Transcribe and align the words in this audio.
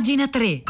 Pagina 0.00 0.26
3. 0.28 0.64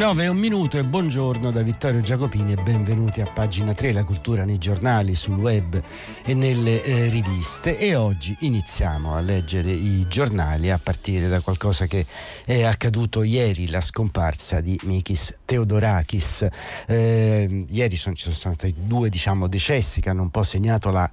9 0.00 0.24
e 0.24 0.28
un 0.28 0.38
minuto 0.38 0.78
e 0.78 0.84
buongiorno 0.84 1.50
da 1.50 1.60
Vittorio 1.60 2.00
Giacopini 2.00 2.52
e 2.52 2.62
benvenuti 2.62 3.20
a 3.20 3.26
pagina 3.30 3.74
3, 3.74 3.92
la 3.92 4.02
cultura 4.02 4.46
nei 4.46 4.56
giornali, 4.56 5.14
sul 5.14 5.36
web 5.36 5.78
e 6.24 6.32
nelle 6.32 6.82
eh, 6.82 7.10
riviste. 7.10 7.76
E 7.76 7.94
oggi 7.96 8.34
iniziamo 8.40 9.14
a 9.14 9.20
leggere 9.20 9.70
i 9.70 10.06
giornali 10.08 10.70
a 10.70 10.80
partire 10.82 11.28
da 11.28 11.42
qualcosa 11.42 11.84
che 11.84 12.06
è 12.46 12.62
accaduto 12.62 13.22
ieri, 13.22 13.68
la 13.68 13.82
scomparsa 13.82 14.62
di 14.62 14.80
Mikis 14.84 15.40
Theodorakis. 15.44 16.48
Eh, 16.86 17.66
ieri 17.68 17.96
sono, 17.96 18.14
ci 18.14 18.32
sono 18.32 18.54
stati 18.54 18.74
due 18.78 19.10
diciamo, 19.10 19.48
decessi 19.48 20.00
che 20.00 20.08
hanno 20.08 20.22
un 20.22 20.30
po' 20.30 20.44
segnato 20.44 20.88
la 20.88 21.10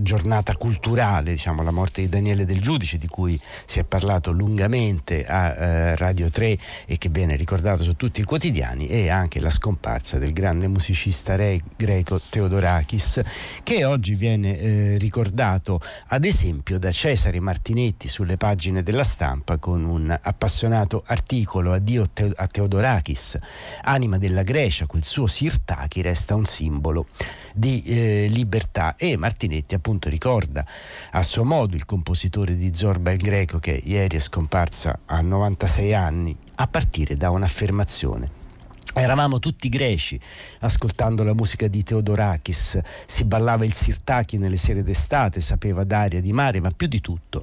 giornata 0.00 0.56
culturale, 0.56 1.32
diciamo, 1.32 1.62
la 1.62 1.70
morte 1.70 2.00
di 2.00 2.08
Daniele 2.08 2.44
Del 2.44 2.60
Giudice, 2.60 2.98
di 2.98 3.06
cui 3.06 3.38
si 3.66 3.78
è 3.78 3.84
parlato 3.84 4.32
lungamente 4.32 5.26
a 5.26 5.54
eh, 5.54 5.96
Radio 5.96 6.30
3 6.30 6.58
e 6.86 6.98
che 6.98 7.08
viene 7.08 7.36
ricordato 7.36 7.82
su 7.82 7.94
tutti 7.94 8.20
i 8.20 8.24
quotidiani, 8.24 8.88
e 8.88 9.10
anche 9.10 9.40
la 9.40 9.50
scomparsa 9.50 10.18
del 10.18 10.32
grande 10.32 10.68
musicista 10.68 11.36
re 11.36 11.60
greco 11.76 12.20
Teodorakis, 12.20 13.20
che 13.62 13.84
oggi 13.84 14.14
viene 14.14 14.58
eh, 14.58 14.96
ricordato 14.98 15.80
ad 16.08 16.24
esempio 16.24 16.78
da 16.78 16.90
Cesare 16.90 17.40
Martinetti 17.40 18.08
sulle 18.08 18.36
pagine 18.36 18.82
della 18.82 19.04
stampa 19.04 19.58
con 19.58 19.84
un 19.84 20.16
appassionato 20.22 21.02
articolo 21.06 21.72
Addio 21.72 22.06
a 22.36 22.46
Teodorakis, 22.46 23.38
anima 23.82 24.18
della 24.18 24.42
Grecia, 24.42 24.86
quel 24.86 25.04
suo 25.04 25.26
Sirtaki 25.26 26.00
resta 26.02 26.34
un 26.34 26.46
simbolo 26.46 27.06
di 27.52 27.82
eh, 27.84 28.26
libertà 28.28 28.96
e 28.96 29.16
Martinetti 29.16 29.73
appunto 29.74 30.08
ricorda 30.08 30.64
a 31.12 31.22
suo 31.22 31.44
modo 31.44 31.74
il 31.74 31.84
compositore 31.84 32.56
di 32.56 32.74
Zorba 32.74 33.10
il 33.10 33.18
Greco 33.18 33.58
che 33.58 33.80
ieri 33.84 34.16
è 34.16 34.20
scomparsa 34.20 34.98
a 35.06 35.20
96 35.20 35.94
anni 35.94 36.36
a 36.56 36.66
partire 36.66 37.16
da 37.16 37.30
un'affermazione. 37.30 38.42
Eravamo 38.96 39.40
tutti 39.40 39.68
greci, 39.68 40.20
ascoltando 40.60 41.24
la 41.24 41.34
musica 41.34 41.66
di 41.66 41.82
Teodorakis, 41.82 42.78
si 43.06 43.24
ballava 43.24 43.64
il 43.64 43.72
sirtaki 43.72 44.38
nelle 44.38 44.56
sere 44.56 44.84
d'estate, 44.84 45.40
sapeva 45.40 45.82
d'aria 45.82 46.20
di 46.20 46.32
mare, 46.32 46.60
ma 46.60 46.70
più 46.70 46.86
di 46.86 47.00
tutto 47.00 47.42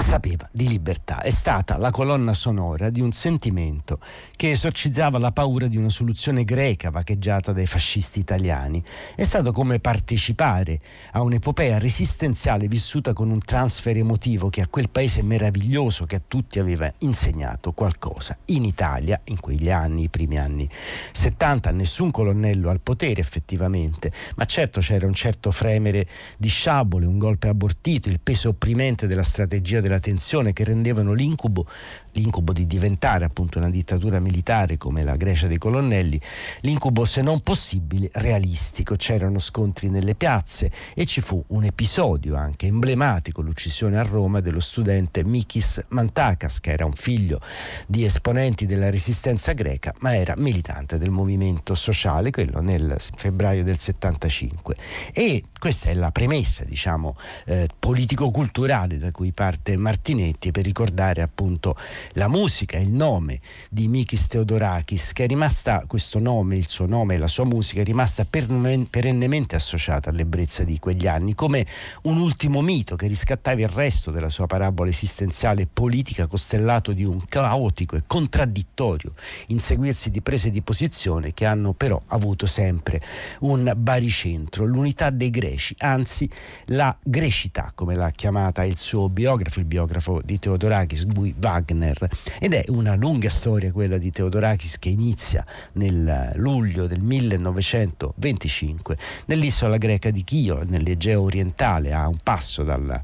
sapeva 0.00 0.48
di 0.52 0.68
libertà. 0.68 1.20
È 1.20 1.30
stata 1.30 1.76
la 1.76 1.90
colonna 1.90 2.32
sonora 2.32 2.90
di 2.90 3.00
un 3.00 3.12
sentimento 3.12 3.98
che 4.36 4.50
esorcizzava 4.50 5.18
la 5.18 5.32
paura 5.32 5.66
di 5.66 5.76
una 5.76 5.90
soluzione 5.90 6.44
greca 6.44 6.90
vagheggiata 6.90 7.52
dai 7.52 7.66
fascisti 7.66 8.18
italiani. 8.18 8.82
È 9.14 9.24
stato 9.24 9.52
come 9.52 9.78
partecipare 9.80 10.78
a 11.12 11.22
un'epopea 11.22 11.78
resistenziale 11.78 12.68
vissuta 12.68 13.12
con 13.12 13.30
un 13.30 13.40
transfer 13.40 13.96
emotivo 13.96 14.48
che 14.48 14.62
a 14.62 14.68
quel 14.68 14.90
paese 14.90 15.22
meraviglioso 15.22 16.06
che 16.06 16.16
a 16.16 16.22
tutti 16.26 16.58
aveva 16.58 16.92
insegnato 16.98 17.72
qualcosa. 17.72 18.36
In 18.46 18.64
Italia, 18.64 19.20
in 19.24 19.38
quegli 19.40 19.70
anni, 19.70 20.04
i 20.04 20.08
primi 20.08 20.38
anni 20.38 20.68
70, 21.12 21.70
nessun 21.72 22.10
colonnello 22.10 22.70
al 22.70 22.80
potere 22.80 23.20
effettivamente, 23.20 24.12
ma 24.36 24.44
certo 24.44 24.80
c'era 24.80 25.06
un 25.06 25.12
certo 25.12 25.50
fremere 25.50 26.06
di 26.38 26.48
sciabole, 26.48 27.06
un 27.06 27.18
golpe 27.18 27.48
abortito, 27.48 28.08
il 28.08 28.20
peso 28.20 28.50
opprimente 28.50 29.06
della 29.06 29.22
strategia 29.22 29.80
della 29.90 29.98
tensione 29.98 30.52
che 30.52 30.62
rendevano 30.62 31.12
l'incubo, 31.12 31.66
l'incubo 32.12 32.52
di 32.52 32.66
diventare 32.66 33.24
appunto 33.24 33.58
una 33.58 33.70
dittatura 33.70 34.20
militare 34.20 34.76
come 34.76 35.02
la 35.02 35.16
Grecia 35.16 35.48
dei 35.48 35.58
colonnelli, 35.58 36.20
l'incubo 36.60 37.04
se 37.04 37.22
non 37.22 37.40
possibile 37.40 38.08
realistico. 38.12 38.94
C'erano 38.94 39.40
scontri 39.40 39.88
nelle 39.88 40.14
piazze 40.14 40.70
e 40.94 41.06
ci 41.06 41.20
fu 41.20 41.42
un 41.48 41.64
episodio 41.64 42.36
anche 42.36 42.66
emblematico, 42.66 43.42
l'uccisione 43.42 43.98
a 43.98 44.02
Roma 44.02 44.40
dello 44.40 44.60
studente 44.60 45.24
Mikis 45.24 45.84
Mantakas, 45.88 46.60
che 46.60 46.70
era 46.70 46.84
un 46.84 46.92
figlio 46.92 47.40
di 47.88 48.04
esponenti 48.04 48.66
della 48.66 48.90
resistenza 48.90 49.52
greca, 49.52 49.92
ma 49.98 50.14
era 50.14 50.34
militante 50.36 50.98
del 50.98 51.10
movimento 51.10 51.74
sociale, 51.74 52.30
quello 52.30 52.60
nel 52.60 52.96
febbraio 53.16 53.64
del 53.64 53.78
75. 53.78 54.76
E 55.12 55.44
questa 55.58 55.90
è 55.90 55.94
la 55.94 56.12
premessa, 56.12 56.64
diciamo, 56.64 57.16
eh, 57.46 57.66
politico-culturale 57.76 58.98
da 58.98 59.10
cui 59.10 59.32
parte 59.32 59.76
Martinetti 59.80 60.50
per 60.50 60.64
ricordare 60.64 61.22
appunto 61.22 61.76
la 62.12 62.28
musica, 62.28 62.78
il 62.78 62.92
nome 62.92 63.40
di 63.70 63.88
Mikis 63.88 64.28
Theodorakis, 64.28 65.12
che 65.12 65.24
è 65.24 65.26
rimasta, 65.26 65.84
questo 65.86 66.18
nome, 66.18 66.56
il 66.56 66.68
suo 66.68 66.86
nome 66.86 67.14
e 67.14 67.18
la 67.18 67.26
sua 67.26 67.44
musica, 67.44 67.80
è 67.80 67.84
rimasta 67.84 68.24
perennemente 68.24 69.56
associata 69.56 70.10
all'ebbrezza 70.10 70.62
di 70.64 70.78
quegli 70.78 71.06
anni, 71.06 71.34
come 71.34 71.66
un 72.02 72.18
ultimo 72.18 72.60
mito 72.60 72.96
che 72.96 73.06
riscattava 73.06 73.60
il 73.60 73.68
resto 73.68 74.10
della 74.10 74.28
sua 74.28 74.46
parabola 74.46 74.90
esistenziale 74.90 75.62
e 75.62 75.68
politica 75.72 76.26
costellato 76.26 76.92
di 76.92 77.04
un 77.04 77.20
caotico 77.28 77.96
e 77.96 78.02
contraddittorio 78.06 79.12
inseguirsi 79.48 80.10
di 80.10 80.20
prese 80.20 80.50
di 80.50 80.62
posizione 80.62 81.32
che 81.32 81.46
hanno 81.46 81.72
però 81.72 82.00
avuto 82.08 82.46
sempre 82.46 83.00
un 83.40 83.72
baricentro, 83.76 84.64
l'unità 84.64 85.10
dei 85.10 85.30
greci, 85.30 85.74
anzi 85.78 86.28
la 86.66 86.96
grecità, 87.02 87.72
come 87.74 87.94
l'ha 87.94 88.10
chiamata 88.10 88.64
il 88.64 88.78
suo 88.78 89.08
biografo, 89.08 89.58
il 89.58 89.66
biografo 89.70 90.20
di 90.24 90.36
Theodorakis, 90.36 91.06
Guy 91.06 91.32
Wagner 91.40 92.08
ed 92.40 92.54
è 92.54 92.64
una 92.68 92.96
lunga 92.96 93.30
storia 93.30 93.70
quella 93.70 93.98
di 93.98 94.10
Teodorakis 94.10 94.80
che 94.80 94.88
inizia 94.88 95.46
nel 95.74 96.32
luglio 96.34 96.88
del 96.88 97.00
1925 97.00 98.96
nell'isola 99.26 99.76
greca 99.76 100.10
di 100.10 100.24
Chio, 100.24 100.64
nell'Egeo 100.66 101.22
orientale, 101.22 101.92
a 101.92 102.08
un 102.08 102.18
passo 102.20 102.64
dalla 102.64 103.00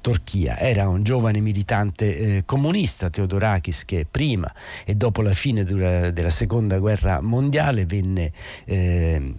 Turchia. 0.00 0.58
Era 0.58 0.88
un 0.88 1.04
giovane 1.04 1.38
militante 1.38 2.18
eh, 2.18 2.42
comunista, 2.44 3.10
Teodorakis, 3.10 3.84
che 3.84 4.04
prima 4.10 4.52
e 4.84 4.96
dopo 4.96 5.22
la 5.22 5.34
fine 5.34 5.62
della, 5.62 6.10
della 6.10 6.30
seconda 6.30 6.78
guerra 6.78 7.20
mondiale 7.20 7.86
venne 7.86 8.32
eh, 8.64 9.34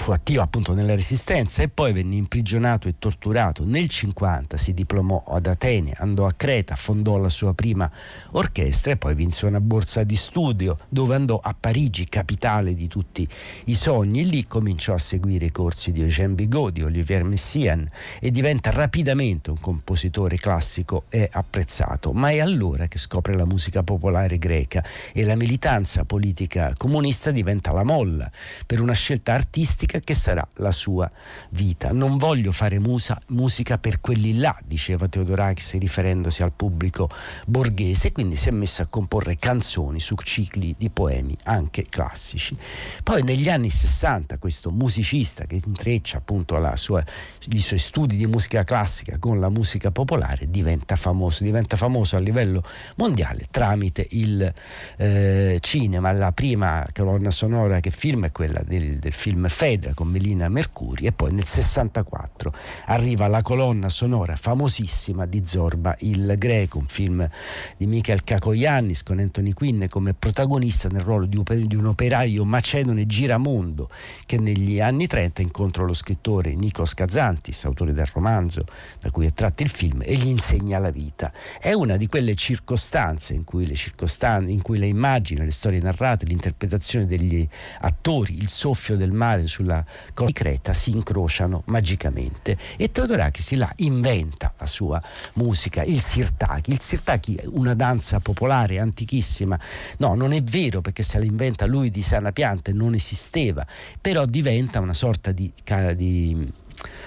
fu 0.00 0.12
attivo 0.12 0.40
appunto 0.40 0.72
nella 0.72 0.94
resistenza 0.94 1.62
e 1.62 1.68
poi 1.68 1.92
venne 1.92 2.16
imprigionato 2.16 2.88
e 2.88 2.94
torturato. 2.98 3.64
Nel 3.66 3.88
50 3.88 4.56
si 4.56 4.72
diplomò 4.72 5.22
ad 5.26 5.46
Atene, 5.46 5.92
andò 5.98 6.26
a 6.26 6.32
Creta, 6.32 6.74
fondò 6.74 7.18
la 7.18 7.28
sua 7.28 7.52
prima 7.52 7.90
orchestra 8.32 8.92
e 8.92 8.96
poi 8.96 9.14
vinse 9.14 9.44
una 9.44 9.60
borsa 9.60 10.02
di 10.02 10.16
studio 10.16 10.78
dove 10.88 11.14
andò 11.14 11.38
a 11.42 11.54
Parigi, 11.58 12.06
capitale 12.06 12.74
di 12.74 12.88
tutti 12.88 13.28
i 13.66 13.74
sogni. 13.74 14.26
Lì 14.28 14.46
cominciò 14.46 14.94
a 14.94 14.98
seguire 14.98 15.46
i 15.46 15.50
corsi 15.50 15.92
di 15.92 16.00
Eugène 16.00 16.34
Bigot, 16.34 16.72
di 16.72 16.82
Olivier 16.82 17.24
Messiaen 17.24 17.86
e 18.20 18.30
diventa 18.30 18.70
rapidamente 18.70 19.50
un 19.50 19.60
compositore 19.60 20.36
classico 20.36 21.04
e 21.10 21.28
apprezzato. 21.30 22.12
Ma 22.12 22.30
è 22.30 22.40
allora 22.40 22.86
che 22.86 22.98
scopre 22.98 23.34
la 23.34 23.44
musica 23.44 23.82
popolare 23.82 24.38
greca 24.38 24.82
e 25.12 25.24
la 25.24 25.36
militanza 25.36 26.04
politica 26.04 26.72
comunista 26.76 27.30
diventa 27.30 27.72
la 27.72 27.84
molla 27.84 28.30
per 28.66 28.80
una 28.80 28.94
scelta 28.94 29.32
artistica 29.32 29.49
artistica 29.50 29.98
che 29.98 30.14
sarà 30.14 30.46
la 30.56 30.70
sua 30.70 31.10
vita. 31.50 31.90
Non 31.90 32.18
voglio 32.18 32.52
fare 32.52 32.78
musa, 32.78 33.20
musica 33.28 33.78
per 33.78 34.00
quelli 34.00 34.38
là, 34.38 34.56
diceva 34.64 35.08
Teodorakis 35.08 35.76
riferendosi 35.78 36.44
al 36.44 36.52
pubblico 36.52 37.10
borghese, 37.46 38.12
quindi 38.12 38.36
si 38.36 38.48
è 38.48 38.52
messo 38.52 38.82
a 38.82 38.86
comporre 38.86 39.34
canzoni 39.36 39.98
su 39.98 40.14
cicli 40.22 40.76
di 40.78 40.88
poemi 40.88 41.36
anche 41.44 41.86
classici. 41.88 42.56
Poi 43.02 43.24
negli 43.24 43.48
anni 43.48 43.70
60 43.70 44.38
questo 44.38 44.70
musicista 44.70 45.46
che 45.46 45.60
intreccia 45.62 46.18
appunto 46.18 46.58
sua, 46.76 47.02
i 47.48 47.58
suoi 47.58 47.80
studi 47.80 48.16
di 48.16 48.26
musica 48.26 48.62
classica 48.62 49.18
con 49.18 49.40
la 49.40 49.48
musica 49.48 49.90
popolare 49.90 50.48
diventa 50.48 50.94
famoso, 50.94 51.42
diventa 51.42 51.76
famoso 51.76 52.14
a 52.14 52.20
livello 52.20 52.62
mondiale 52.96 53.46
tramite 53.50 54.06
il 54.10 54.52
eh, 54.96 55.58
cinema. 55.60 56.12
La 56.12 56.30
prima 56.30 56.86
colonna 56.92 57.32
sonora 57.32 57.80
che 57.80 57.90
firma 57.90 58.26
è 58.26 58.32
quella 58.32 58.62
del, 58.64 58.98
del 58.98 59.12
film 59.12 59.39
film 59.40 59.48
Fedra 59.48 59.94
con 59.94 60.08
Melina 60.08 60.48
Mercuri 60.48 61.06
e 61.06 61.12
poi 61.12 61.32
nel 61.32 61.46
64 61.46 62.52
arriva 62.86 63.26
la 63.26 63.40
colonna 63.40 63.88
sonora 63.88 64.36
famosissima 64.36 65.24
di 65.24 65.42
Zorba 65.44 65.96
il 66.00 66.34
Greco, 66.36 66.78
un 66.78 66.86
film 66.86 67.26
di 67.76 67.86
Michael 67.86 68.22
Kakoyannis 68.22 69.02
con 69.02 69.18
Anthony 69.18 69.52
Quinn 69.52 69.86
come 69.88 70.12
protagonista 70.12 70.88
nel 70.88 71.02
ruolo 71.02 71.26
di 71.26 71.36
un 71.36 71.86
operaio 71.86 72.44
macedone 72.44 73.06
giramondo 73.06 73.88
che 74.26 74.38
negli 74.38 74.80
anni 74.80 75.06
30 75.06 75.42
incontra 75.42 75.84
lo 75.84 75.94
scrittore 75.94 76.54
Nikos 76.54 76.94
Kazantis, 76.94 77.64
autore 77.64 77.92
del 77.92 78.08
romanzo 78.12 78.64
da 79.00 79.10
cui 79.10 79.26
è 79.26 79.32
tratto 79.32 79.62
il 79.62 79.70
film, 79.70 80.02
e 80.02 80.16
gli 80.16 80.28
insegna 80.28 80.78
la 80.78 80.90
vita. 80.90 81.32
È 81.58 81.72
una 81.72 81.96
di 81.96 82.06
quelle 82.06 82.34
circostanze 82.34 83.34
in 83.34 83.44
cui 83.44 83.66
le, 83.66 83.74
circostanze, 83.74 84.50
in 84.50 84.62
cui 84.62 84.78
le 84.78 84.86
immagini, 84.86 85.44
le 85.44 85.50
storie 85.50 85.80
narrate, 85.80 86.26
l'interpretazione 86.26 87.06
degli 87.06 87.46
attori, 87.80 88.36
il 88.36 88.48
soffio 88.48 88.96
del 88.96 89.12
mare 89.12 89.29
sulla 89.38 89.70
sulla 89.70 89.84
costa 90.14 90.24
di 90.24 90.32
Creta 90.32 90.72
si 90.72 90.90
incrociano 90.90 91.62
magicamente 91.66 92.56
e 92.76 92.90
Teodorakis 92.90 93.52
là 93.52 93.72
inventa 93.76 94.52
la 94.58 94.66
sua 94.66 95.02
musica, 95.34 95.82
il 95.82 96.00
sirtaki. 96.00 96.72
Il 96.72 96.80
sirtaki 96.80 97.36
è 97.36 97.44
una 97.46 97.74
danza 97.74 98.20
popolare 98.20 98.78
antichissima. 98.78 99.58
No, 99.98 100.14
non 100.14 100.32
è 100.32 100.42
vero 100.42 100.80
perché 100.80 101.02
se 101.02 101.18
la 101.18 101.24
inventa 101.24 101.66
lui 101.66 101.90
di 101.90 102.02
sana 102.02 102.32
pianta 102.32 102.72
non 102.72 102.94
esisteva, 102.94 103.66
però 104.00 104.24
diventa 104.24 104.80
una 104.80 104.94
sorta 104.94 105.32
di, 105.32 105.52
di 105.94 106.52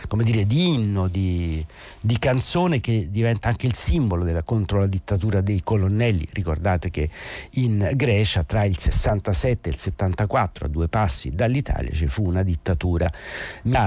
come 0.08 0.24
dire, 0.24 0.46
di 0.46 0.74
inno, 0.74 1.08
di, 1.08 1.64
di, 2.02 2.18
canzone 2.18 2.80
che 2.80 3.08
diventa 3.10 3.50
anche 3.50 3.68
il 3.68 3.76
simbolo 3.76 4.24
della, 4.24 4.44
contro 4.44 4.80
la 4.80 4.88
dittatura 4.88 5.42
dei 5.42 5.62
colonnelli. 5.64 6.28
Ricordate 6.32 6.90
che 6.90 7.10
in 7.52 7.92
Grecia 7.94 8.44
tra 8.44 8.64
il 8.64 8.78
67 8.78 9.70
e 9.70 9.72
il 9.72 9.78
74, 9.78 10.66
a 10.66 10.70
due 10.70 10.88
passi 10.88 11.32
dall'Italia, 11.32 11.92
ci 11.94 12.08
fu 12.08 12.26
una 12.26 12.44
dittatura 12.44 13.08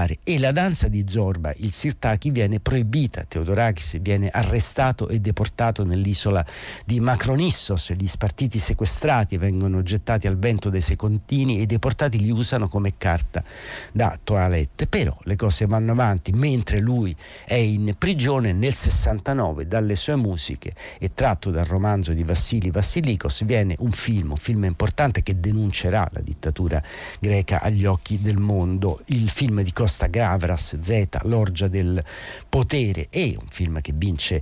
militare 0.07 0.19
e 0.23 0.39
la 0.39 0.51
danza 0.51 0.87
di 0.87 1.03
Zorba, 1.07 1.53
il 1.57 1.71
Sirtaki, 1.71 2.31
viene 2.31 2.59
proibita. 2.59 3.23
Teodorakis 3.23 3.99
viene 4.01 4.29
arrestato 4.29 5.07
e 5.07 5.19
deportato 5.19 5.83
nell'isola 5.83 6.45
di 6.85 6.99
Macronissos. 6.99 7.93
Gli 7.93 8.07
spartiti 8.07 8.59
sequestrati 8.59 9.37
vengono 9.37 9.81
gettati 9.83 10.27
al 10.27 10.37
vento 10.37 10.69
dei 10.69 10.81
secondini 10.81 11.59
e 11.59 11.61
i 11.61 11.65
deportati 11.65 12.19
li 12.19 12.31
usano 12.31 12.67
come 12.67 12.93
carta 12.97 13.43
da 13.91 14.17
toilette. 14.21 14.87
Però 14.87 15.15
le 15.23 15.35
cose 15.35 15.65
vanno 15.65 15.91
avanti 15.91 16.06
avanti 16.07 16.31
mentre 16.31 16.79
lui 16.79 17.15
è 17.45 17.55
in 17.55 17.93
prigione 17.97 18.53
nel 18.53 18.73
69 18.73 19.67
dalle 19.67 19.95
sue 19.95 20.15
musiche 20.15 20.71
e 20.99 21.13
tratto 21.13 21.51
dal 21.51 21.65
romanzo 21.65 22.13
di 22.13 22.23
Vassili 22.23 22.71
Vassilikos 22.71 23.43
viene 23.43 23.75
un 23.79 23.91
film, 23.91 24.31
un 24.31 24.37
film 24.37 24.63
importante 24.63 25.21
che 25.21 25.39
denuncerà 25.39 26.07
la 26.11 26.21
dittatura 26.21 26.81
greca 27.19 27.61
agli 27.61 27.85
occhi 27.85 28.21
del 28.21 28.37
mondo, 28.37 29.01
il 29.07 29.29
film 29.29 29.61
di 29.61 29.73
Costa 29.73 30.07
Gavras 30.07 30.79
Z, 30.79 31.05
L'orgia 31.23 31.67
del 31.67 32.03
potere 32.47 33.07
è 33.09 33.33
un 33.37 33.47
film 33.49 33.81
che 33.81 33.91
vince 33.93 34.41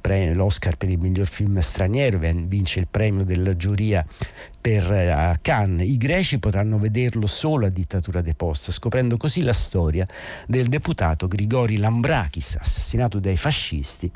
premio, 0.00 0.34
l'Oscar 0.34 0.76
per 0.76 0.90
il 0.90 0.98
miglior 0.98 1.26
film 1.26 1.58
straniero, 1.58 2.18
vince 2.18 2.78
il 2.78 2.86
premio 2.88 3.24
della 3.24 3.56
giuria 3.56 4.04
per 4.68 4.90
uh, 4.90 5.38
Cannes. 5.40 5.88
I 5.88 5.96
greci 5.96 6.38
potranno 6.38 6.78
vederlo 6.78 7.26
solo 7.26 7.64
a 7.64 7.70
dittatura 7.70 8.20
deposta, 8.20 8.70
scoprendo 8.70 9.16
così 9.16 9.40
la 9.40 9.54
storia 9.54 10.06
del 10.46 10.68
deputato 10.68 11.26
Grigori 11.26 11.78
Lambrakis, 11.78 12.56
assassinato 12.60 13.18
dai 13.18 13.38
fascisti 13.38 14.10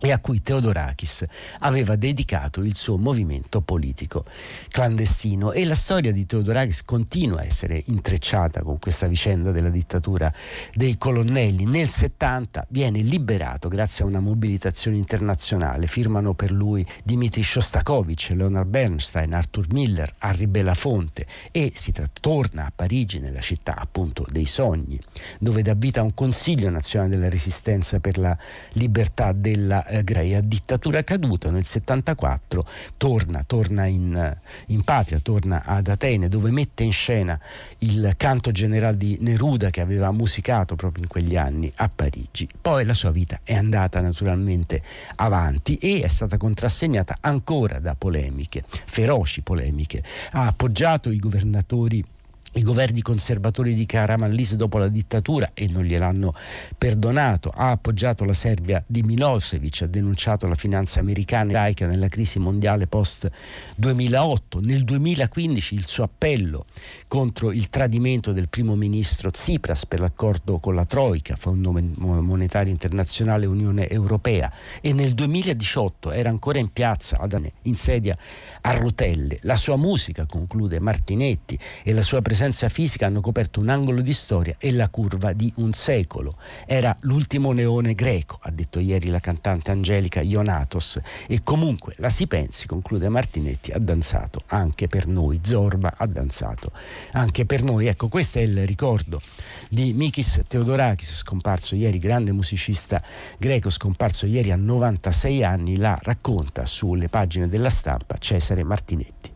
e 0.00 0.12
a 0.12 0.18
cui 0.20 0.40
Theodorakis 0.40 1.24
aveva 1.60 1.96
dedicato 1.96 2.62
il 2.62 2.76
suo 2.76 2.98
movimento 2.98 3.60
politico 3.60 4.24
clandestino 4.68 5.52
e 5.52 5.64
la 5.64 5.74
storia 5.74 6.12
di 6.12 6.24
Theodorakis 6.24 6.84
continua 6.84 7.40
a 7.40 7.44
essere 7.44 7.82
intrecciata 7.86 8.62
con 8.62 8.78
questa 8.78 9.08
vicenda 9.08 9.50
della 9.50 9.70
dittatura 9.70 10.32
dei 10.74 10.96
colonnelli. 10.96 11.64
Nel 11.64 11.88
70 11.88 12.66
viene 12.70 13.00
liberato 13.00 13.68
grazie 13.68 14.04
a 14.04 14.06
una 14.06 14.20
mobilitazione 14.20 14.96
internazionale, 14.96 15.86
firmano 15.86 16.34
per 16.34 16.52
lui 16.52 16.86
Dimitri 17.02 17.42
Shostakovich, 17.42 18.30
Leonard 18.34 18.68
Bernstein, 18.68 19.34
Arthur 19.34 19.66
Miller, 19.72 20.10
Harry 20.18 20.46
Belafonte 20.46 21.26
e 21.50 21.72
si 21.74 21.92
torna 22.20 22.66
a 22.66 22.72
Parigi 22.74 23.18
nella 23.18 23.40
città 23.40 23.76
appunto 23.76 24.24
dei 24.30 24.46
sogni, 24.46 25.00
dove 25.40 25.62
dà 25.62 25.74
vita 25.74 26.00
a 26.00 26.04
un 26.04 26.14
Consiglio 26.14 26.70
nazionale 26.70 27.10
della 27.10 27.28
resistenza 27.28 28.00
per 28.00 28.18
la 28.18 28.36
libertà 28.72 29.32
della 29.32 29.86
eh, 29.88 30.04
Greia, 30.04 30.40
dittatura 30.40 31.02
caduta 31.02 31.50
nel 31.50 31.64
74, 31.64 32.64
torna, 32.96 33.42
torna 33.44 33.86
in, 33.86 34.14
eh, 34.14 34.40
in, 34.66 34.82
patria, 34.82 35.18
torna 35.20 35.64
ad 35.64 35.88
Atene 35.88 36.28
dove 36.28 36.50
mette 36.50 36.84
in 36.84 36.92
scena 36.92 37.38
il 37.78 38.14
canto 38.16 38.50
generale 38.50 38.96
di 38.96 39.18
Neruda 39.20 39.70
che 39.70 39.80
aveva 39.80 40.10
musicato 40.12 40.76
proprio 40.76 41.02
in 41.04 41.08
quegli 41.08 41.36
anni 41.36 41.70
a 41.76 41.88
Parigi. 41.88 42.48
Poi 42.60 42.84
la 42.84 42.94
sua 42.94 43.10
vita 43.10 43.40
è 43.42 43.54
andata 43.54 44.00
naturalmente 44.00 44.82
avanti 45.16 45.76
e 45.76 46.02
è 46.02 46.08
stata 46.08 46.36
contrassegnata 46.36 47.16
ancora 47.20 47.78
da 47.78 47.94
polemiche, 47.94 48.64
feroci 48.66 49.42
polemiche. 49.42 50.02
Ha 50.32 50.46
appoggiato 50.46 51.10
i 51.10 51.18
governatori 51.18 52.04
i 52.54 52.62
governi 52.62 53.02
conservatori 53.02 53.74
di 53.74 53.84
Karamanlis 53.84 54.54
dopo 54.54 54.78
la 54.78 54.88
dittatura 54.88 55.50
e 55.52 55.68
non 55.68 55.84
gliel'hanno 55.84 56.34
perdonato, 56.76 57.50
ha 57.54 57.70
appoggiato 57.70 58.24
la 58.24 58.32
Serbia 58.32 58.82
di 58.86 59.02
Milosevic, 59.02 59.82
ha 59.82 59.86
denunciato 59.86 60.46
la 60.46 60.54
finanza 60.54 61.00
americana 61.00 61.50
ebraica 61.50 61.86
nella 61.86 62.08
crisi 62.08 62.38
mondiale 62.38 62.86
post 62.86 63.30
2008, 63.76 64.60
nel 64.60 64.84
2015 64.84 65.74
il 65.74 65.86
suo 65.86 66.04
appello 66.04 66.64
contro 67.06 67.52
il 67.52 67.68
tradimento 67.68 68.32
del 68.32 68.48
primo 68.48 68.74
ministro 68.76 69.30
Tsipras 69.30 69.86
per 69.86 70.00
l'accordo 70.00 70.58
con 70.58 70.74
la 70.74 70.84
Troica, 70.84 71.36
Fondo 71.36 71.72
Monetario 71.72 72.72
Internazionale 72.72 73.46
Unione 73.46 73.88
Europea 73.88 74.50
e 74.80 74.92
nel 74.92 75.14
2018 75.14 76.12
era 76.12 76.30
ancora 76.30 76.58
in 76.58 76.72
piazza 76.72 77.18
in 77.62 77.76
sedia 77.76 78.16
a 78.62 78.72
rotelle. 78.72 79.38
La 79.42 79.56
sua 79.56 79.76
musica, 79.76 80.26
conclude 80.26 80.80
Martinetti, 80.80 81.58
e 81.82 81.92
la 81.92 82.02
sua 82.02 82.22
presenza 82.22 82.37
presenza 82.38 82.68
fisica 82.68 83.06
hanno 83.06 83.20
coperto 83.20 83.58
un 83.58 83.68
angolo 83.68 84.00
di 84.00 84.12
storia 84.12 84.54
e 84.58 84.70
la 84.70 84.88
curva 84.88 85.32
di 85.32 85.52
un 85.56 85.72
secolo. 85.72 86.36
Era 86.66 86.96
l'ultimo 87.00 87.50
leone 87.50 87.94
greco, 87.94 88.38
ha 88.40 88.52
detto 88.52 88.78
ieri 88.78 89.08
la 89.08 89.18
cantante 89.18 89.72
Angelica 89.72 90.20
Ionatos, 90.20 91.00
e 91.26 91.40
comunque 91.42 91.94
la 91.96 92.08
si 92.08 92.28
pensi, 92.28 92.68
conclude 92.68 93.08
Martinetti, 93.08 93.72
ha 93.72 93.80
danzato 93.80 94.44
anche 94.46 94.86
per 94.86 95.08
noi. 95.08 95.40
Zorba 95.42 95.94
ha 95.96 96.06
danzato 96.06 96.70
anche 97.10 97.44
per 97.44 97.64
noi. 97.64 97.88
Ecco, 97.88 98.06
questo 98.06 98.38
è 98.38 98.42
il 98.42 98.64
ricordo 98.64 99.20
di 99.68 99.92
Mikis 99.92 100.42
Theodorakis, 100.46 101.14
scomparso 101.16 101.74
ieri, 101.74 101.98
grande 101.98 102.30
musicista 102.30 103.02
greco, 103.36 103.68
scomparso 103.68 104.26
ieri 104.26 104.52
a 104.52 104.56
96 104.56 105.42
anni, 105.42 105.76
la 105.76 105.98
racconta 106.00 106.66
sulle 106.66 107.08
pagine 107.08 107.48
della 107.48 107.70
stampa 107.70 108.16
Cesare 108.16 108.62
Martinetti. 108.62 109.32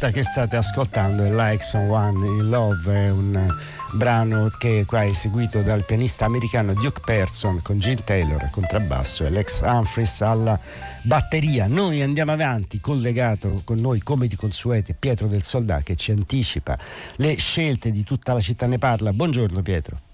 Questa 0.00 0.18
che 0.18 0.22
state 0.22 0.56
ascoltando 0.56 1.24
è 1.24 1.30
Likes 1.30 1.74
on 1.74 1.90
One 1.90 2.26
in 2.26 2.48
Love, 2.48 3.04
è 3.04 3.10
un 3.10 3.54
brano 3.92 4.48
che 4.58 4.84
qua 4.86 5.02
è 5.02 5.08
eseguito 5.08 5.60
dal 5.60 5.84
pianista 5.84 6.24
americano 6.24 6.72
Duke 6.72 7.02
Person 7.04 7.60
con 7.60 7.78
Gene 7.78 8.02
Taylor 8.02 8.40
al 8.40 8.48
contrabbasso 8.48 9.26
e 9.26 9.28
Lex 9.28 9.60
Humphries 9.60 10.22
alla 10.22 10.58
batteria. 11.02 11.66
Noi 11.66 12.00
andiamo 12.00 12.32
avanti, 12.32 12.80
collegato 12.80 13.60
con 13.62 13.78
noi 13.78 14.00
come 14.00 14.26
di 14.26 14.36
consuete 14.36 14.96
Pietro 14.98 15.26
del 15.26 15.42
Soldà 15.42 15.82
che 15.82 15.96
ci 15.96 16.12
anticipa 16.12 16.78
le 17.16 17.34
scelte 17.34 17.90
di 17.90 18.02
tutta 18.02 18.32
la 18.32 18.40
città 18.40 18.66
ne 18.66 18.78
parla. 18.78 19.12
Buongiorno 19.12 19.60
Pietro. 19.60 20.09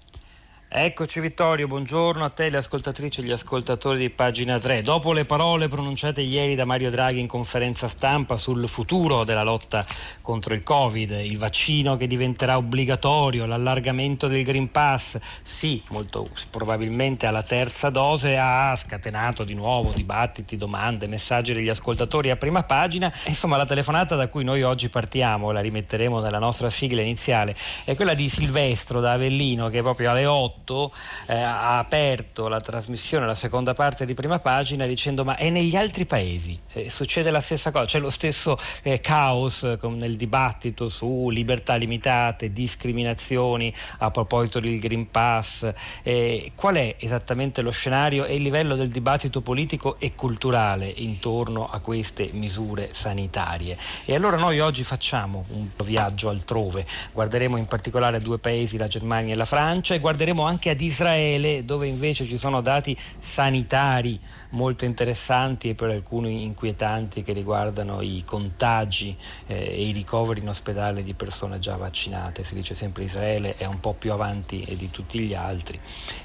Eccoci 0.69 1.21
Vittorio, 1.21 1.65
buongiorno 1.65 2.25
a 2.25 2.29
te 2.29 2.49
le 2.49 2.57
ascoltatrici 2.57 3.21
e 3.21 3.23
gli 3.23 3.31
ascoltatori 3.31 3.99
di 3.99 4.09
pagina 4.09 4.59
3. 4.59 4.81
Dopo 4.81 5.13
le 5.13 5.23
parole 5.23 5.69
pronunciate 5.69 6.19
ieri 6.19 6.55
da 6.55 6.65
Mario 6.65 6.89
Draghi 6.89 7.21
in 7.21 7.27
conferenza 7.27 7.87
stampa 7.87 8.35
sul 8.35 8.67
futuro 8.67 9.23
della 9.23 9.43
lotta 9.43 9.83
contro 10.21 10.53
il 10.53 10.63
Covid, 10.63 11.11
il 11.23 11.37
vaccino 11.37 11.95
che 11.95 12.05
diventerà 12.05 12.57
obbligatorio, 12.57 13.45
l'allargamento 13.45 14.27
del 14.27 14.43
Green 14.43 14.69
Pass, 14.69 15.17
sì, 15.41 15.81
molto 15.91 16.27
probabilmente 16.51 17.27
alla 17.27 17.43
terza 17.43 17.89
dose 17.89 18.37
ha 18.37 18.75
scatenato 18.75 19.45
di 19.45 19.53
nuovo 19.53 19.91
dibattiti, 19.95 20.57
domande, 20.57 21.07
messaggi 21.07 21.53
degli 21.53 21.69
ascoltatori 21.69 22.29
a 22.29 22.35
prima 22.35 22.63
pagina. 22.63 23.09
Insomma, 23.27 23.55
la 23.55 23.65
telefonata 23.65 24.17
da 24.17 24.27
cui 24.27 24.43
noi 24.43 24.63
oggi 24.63 24.89
partiamo, 24.89 25.51
la 25.51 25.61
rimetteremo 25.61 26.19
nella 26.19 26.39
nostra 26.39 26.67
sigla 26.67 26.99
iniziale, 26.99 27.55
è 27.85 27.95
quella 27.95 28.13
di 28.13 28.27
Silvestro 28.27 28.99
da 28.99 29.13
Avellino 29.13 29.69
che 29.69 29.81
proprio 29.81 30.11
alle 30.11 30.25
8 30.25 30.55
2008 30.67 30.91
eh, 31.27 31.35
ha 31.35 31.77
aperto 31.77 32.47
la 32.49 32.59
trasmissione, 32.59 33.25
la 33.25 33.35
seconda 33.35 33.73
parte 33.73 34.05
di 34.05 34.13
prima 34.13 34.39
pagina 34.39 34.85
dicendo 34.85 35.23
ma 35.23 35.37
è 35.37 35.49
negli 35.49 35.75
altri 35.75 36.05
paesi, 36.05 36.57
eh, 36.73 36.89
succede 36.89 37.31
la 37.31 37.39
stessa 37.39 37.71
cosa, 37.71 37.85
c'è 37.85 37.99
lo 37.99 38.09
stesso 38.09 38.57
eh, 38.83 38.99
caos 38.99 39.63
nel 39.63 40.17
dibattito 40.17 40.89
su 40.89 41.29
libertà 41.29 41.75
limitate, 41.75 42.51
discriminazioni 42.51 43.73
a 43.99 44.11
proposito 44.11 44.59
del 44.59 44.79
Green 44.79 45.09
Pass, 45.09 45.71
eh, 46.03 46.51
qual 46.55 46.75
è 46.75 46.95
esattamente 46.99 47.61
lo 47.61 47.71
scenario 47.71 48.25
e 48.25 48.35
il 48.35 48.41
livello 48.41 48.75
del 48.75 48.89
dibattito 48.89 49.41
politico 49.41 49.95
e 49.99 50.13
culturale 50.15 50.91
intorno 50.97 51.69
a 51.69 51.79
queste 51.79 52.29
misure 52.33 52.89
sanitarie. 52.91 53.77
E 54.05 54.15
allora 54.15 54.37
noi 54.37 54.59
oggi 54.59 54.83
facciamo 54.83 55.45
un 55.49 55.69
viaggio 55.83 56.29
altrove, 56.29 56.85
guarderemo 57.13 57.57
in 57.57 57.67
particolare 57.67 58.19
due 58.19 58.39
paesi, 58.39 58.77
la 58.77 58.87
Germania 58.87 59.33
e 59.33 59.37
la 59.37 59.45
Francia, 59.45 59.93
e 59.93 59.99
guarderemo 59.99 60.43
anche 60.43 60.56
ad 60.65 60.81
Israele 60.81 61.63
dove 61.63 61.87
invece 61.87 62.25
ci 62.25 62.37
sono 62.37 62.61
dati 62.61 62.97
sanitari 63.19 64.19
molto 64.51 64.85
interessanti 64.85 65.69
e 65.69 65.75
per 65.75 65.89
alcuni 65.89 66.43
inquietanti 66.43 67.21
che 67.21 67.33
riguardano 67.33 68.01
i 68.01 68.23
contagi 68.25 69.15
eh, 69.47 69.55
e 69.55 69.87
i 69.87 69.91
ricoveri 69.91 70.41
in 70.41 70.49
ospedale 70.49 71.03
di 71.03 71.13
persone 71.13 71.59
già 71.59 71.75
vaccinate. 71.75 72.43
Si 72.43 72.53
dice 72.53 72.73
sempre 72.73 73.03
Israele 73.03 73.55
è 73.55 73.65
un 73.65 73.79
po' 73.79 73.93
più 73.93 74.11
avanti 74.11 74.65
di 74.77 74.89
tutti 74.89 75.19
gli 75.19 75.33
altri, 75.33 75.79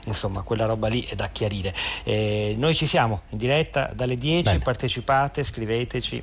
insomma 0.07 0.43
quella 0.43 0.67
roba 0.67 0.89
lì 0.89 1.03
è 1.03 1.15
da 1.15 1.29
chiarire. 1.29 1.75
Eh, 2.05 2.55
noi 2.59 2.75
ci 2.75 2.87
siamo 2.87 3.23
in 3.31 3.39
diretta 3.39 3.91
dalle 3.95 4.17
10, 4.17 4.43
Bene. 4.45 4.59
partecipate, 4.59 5.43
scriveteci. 5.43 6.23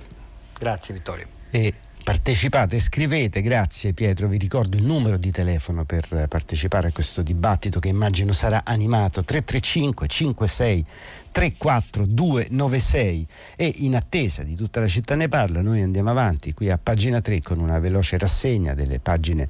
Grazie 0.57 0.93
Vittorio. 0.93 1.27
E 1.51 1.73
partecipate, 2.03 2.79
scrivete, 2.79 3.41
grazie 3.41 3.93
Pietro, 3.93 4.27
vi 4.27 4.37
ricordo 4.37 4.77
il 4.77 4.83
numero 4.83 5.17
di 5.17 5.31
telefono 5.31 5.85
per 5.85 6.25
partecipare 6.27 6.87
a 6.87 6.91
questo 6.91 7.21
dibattito 7.21 7.79
che 7.79 7.87
immagino 7.89 8.33
sarà 8.33 8.61
animato. 8.63 9.23
335 9.23 10.07
56 10.07 10.85
34296 11.31 13.27
e 13.55 13.73
in 13.77 13.95
attesa 13.95 14.43
di 14.43 14.55
tutta 14.55 14.79
la 14.79 14.87
città 14.87 15.15
ne 15.15 15.27
parla 15.27 15.61
noi 15.61 15.81
andiamo 15.81 16.09
avanti 16.09 16.53
qui 16.53 16.69
a 16.69 16.79
pagina 16.81 17.21
3 17.21 17.41
con 17.41 17.59
una 17.59 17.79
veloce 17.79 18.17
rassegna 18.17 18.73
delle 18.73 18.99
pagine 18.99 19.47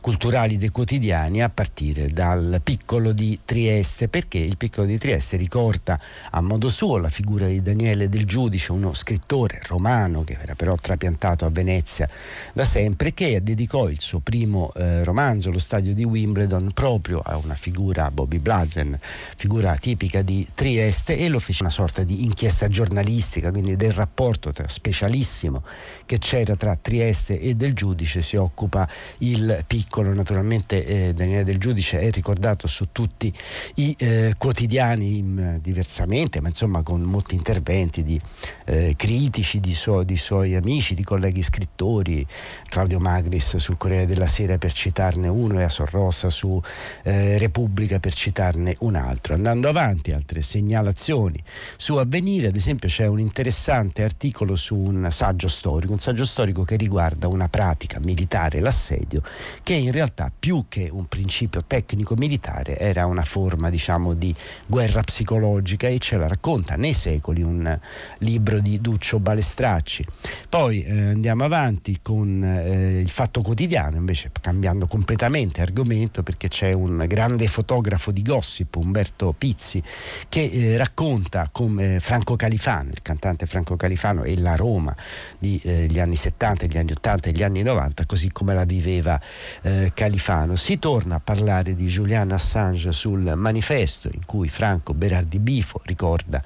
culturali 0.00 0.56
dei 0.56 0.70
quotidiani 0.70 1.42
a 1.42 1.48
partire 1.48 2.08
dal 2.08 2.60
piccolo 2.62 3.12
di 3.12 3.38
Trieste 3.44 4.08
perché 4.08 4.38
il 4.38 4.56
piccolo 4.56 4.86
di 4.86 4.98
Trieste 4.98 5.36
ricorda 5.36 5.98
a 6.30 6.40
modo 6.40 6.68
suo 6.70 6.96
la 6.98 7.08
figura 7.08 7.46
di 7.46 7.62
Daniele 7.62 8.08
del 8.08 8.26
Giudice 8.26 8.72
uno 8.72 8.94
scrittore 8.94 9.60
romano 9.66 10.24
che 10.24 10.36
era 10.40 10.54
però 10.54 10.74
trapiantato 10.74 11.44
a 11.44 11.50
Venezia 11.50 12.08
da 12.52 12.64
sempre 12.64 13.14
che 13.14 13.40
dedicò 13.42 13.88
il 13.88 14.00
suo 14.00 14.18
primo 14.18 14.72
eh, 14.74 15.04
romanzo 15.04 15.50
lo 15.50 15.60
stadio 15.60 15.94
di 15.94 16.04
Wimbledon 16.04 16.72
proprio 16.74 17.20
a 17.24 17.36
una 17.36 17.54
figura 17.54 18.10
Bobby 18.10 18.38
Blazen 18.38 18.98
figura 19.36 19.76
tipica 19.76 20.22
di 20.22 20.46
Trieste 20.52 21.16
lo 21.28 21.38
fece 21.38 21.62
una 21.62 21.70
sorta 21.70 22.02
di 22.02 22.24
inchiesta 22.24 22.68
giornalistica, 22.68 23.50
quindi 23.50 23.76
del 23.76 23.92
rapporto 23.92 24.50
tra, 24.52 24.68
specialissimo 24.68 25.62
che 26.06 26.18
c'era 26.18 26.56
tra 26.56 26.76
Trieste 26.76 27.38
e 27.40 27.54
del 27.54 27.74
giudice 27.74 28.22
si 28.22 28.36
occupa 28.36 28.88
il 29.18 29.64
piccolo, 29.66 30.12
naturalmente 30.12 30.84
eh, 30.84 31.14
Daniele 31.14 31.44
del 31.44 31.58
giudice 31.58 32.00
è 32.00 32.10
ricordato 32.10 32.66
su 32.66 32.88
tutti 32.92 33.32
i 33.76 33.94
eh, 33.98 34.34
quotidiani 34.36 35.18
in, 35.18 35.58
diversamente, 35.62 36.40
ma 36.40 36.48
insomma 36.48 36.82
con 36.82 37.00
molti 37.02 37.34
interventi 37.34 38.02
di 38.02 38.20
eh, 38.64 38.94
critici, 38.96 39.60
di, 39.60 39.74
suo, 39.74 40.02
di, 40.02 40.16
suoi 40.16 40.54
amici, 40.54 40.94
di 40.94 41.04
colleghi 41.04 41.42
scrittori, 41.42 42.26
Claudio 42.68 42.98
Magris 42.98 43.56
sul 43.56 43.76
Corriere 43.76 44.06
della 44.06 44.26
Sera 44.26 44.58
per 44.58 44.72
citarne 44.72 45.28
uno 45.28 45.60
e 45.60 45.62
a 45.62 45.68
Sorrossa 45.68 46.30
su 46.30 46.60
eh, 47.02 47.38
Repubblica 47.38 47.98
per 48.00 48.14
citarne 48.14 48.76
un 48.80 48.96
altro. 48.96 49.34
Andando 49.34 49.68
avanti, 49.68 50.12
altre 50.12 50.42
segnalazioni 50.42 51.10
informazioni 51.12 51.42
su 51.76 51.96
Avvenire, 51.96 52.48
ad 52.48 52.56
esempio 52.56 52.88
c'è 52.88 53.06
un 53.06 53.20
interessante 53.20 54.02
articolo 54.02 54.56
su 54.56 54.76
un 54.76 55.08
saggio 55.10 55.48
storico, 55.48 55.92
un 55.92 55.98
saggio 55.98 56.24
storico 56.24 56.64
che 56.64 56.76
riguarda 56.76 57.28
una 57.28 57.48
pratica 57.48 57.98
militare, 58.00 58.60
l'assedio, 58.60 59.22
che 59.62 59.74
in 59.74 59.92
realtà 59.92 60.32
più 60.36 60.64
che 60.68 60.88
un 60.90 61.06
principio 61.06 61.62
tecnico 61.66 62.14
militare 62.16 62.78
era 62.78 63.06
una 63.06 63.24
forma 63.24 63.68
diciamo 63.70 64.14
di 64.14 64.34
guerra 64.66 65.02
psicologica 65.02 65.88
e 65.88 65.98
ce 65.98 66.16
la 66.16 66.28
racconta 66.28 66.76
nei 66.76 66.94
secoli 66.94 67.42
un 67.42 67.78
libro 68.18 68.60
di 68.60 68.80
Duccio 68.80 69.18
Balestracci. 69.20 70.04
Poi 70.48 70.82
eh, 70.82 71.08
andiamo 71.10 71.44
avanti 71.44 71.98
con 72.00 72.42
eh, 72.42 73.00
il 73.00 73.10
Fatto 73.10 73.42
Quotidiano, 73.42 73.96
invece 73.96 74.30
cambiando 74.40 74.86
completamente 74.86 75.60
argomento 75.62 76.22
perché 76.22 76.48
c'è 76.48 76.72
un 76.72 77.04
grande 77.08 77.46
fotografo 77.46 78.10
di 78.12 78.22
gossip, 78.22 78.76
Umberto 78.76 79.34
Pizzi, 79.36 79.82
che 80.28 80.44
eh, 80.44 80.76
racconta 80.76 81.01
racconta 81.02 81.48
come 81.50 81.98
Franco 81.98 82.36
Califano, 82.36 82.90
il 82.90 83.02
cantante 83.02 83.46
Franco 83.46 83.74
Califano 83.74 84.22
e 84.22 84.38
la 84.38 84.54
Roma 84.54 84.94
degli 85.36 85.60
eh, 85.64 86.00
anni 86.00 86.14
70, 86.14 86.66
gli 86.66 86.78
anni 86.78 86.92
80 86.92 87.28
e 87.28 87.32
gli 87.32 87.42
anni 87.42 87.62
90, 87.62 88.06
così 88.06 88.30
come 88.30 88.54
la 88.54 88.64
viveva 88.64 89.20
eh, 89.62 89.90
Califano. 89.92 90.54
Si 90.54 90.78
torna 90.78 91.16
a 91.16 91.20
parlare 91.20 91.74
di 91.74 91.86
Julian 91.86 92.30
Assange 92.30 92.92
sul 92.92 93.32
manifesto 93.34 94.10
in 94.12 94.24
cui 94.24 94.48
Franco 94.48 94.94
Berardi 94.94 95.40
Bifo 95.40 95.80
ricorda 95.86 96.40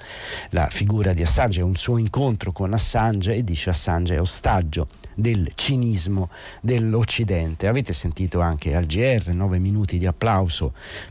la 0.49 0.67
figura 0.71 1.13
di 1.13 1.21
Assange, 1.21 1.61
un 1.61 1.75
suo 1.75 1.99
incontro 1.99 2.51
con 2.51 2.73
Assange 2.73 3.35
e 3.35 3.43
dice 3.43 3.69
Assange 3.69 4.15
è 4.15 4.19
ostaggio 4.19 4.87
del 5.17 5.51
cinismo 5.55 6.29
dell'Occidente. 6.61 7.67
Avete 7.67 7.91
sentito 7.91 8.39
anche 8.39 8.75
al 8.75 8.85
GR 8.85 9.33
9 9.33 9.57
minuti 9.57 9.97
di, 9.97 10.07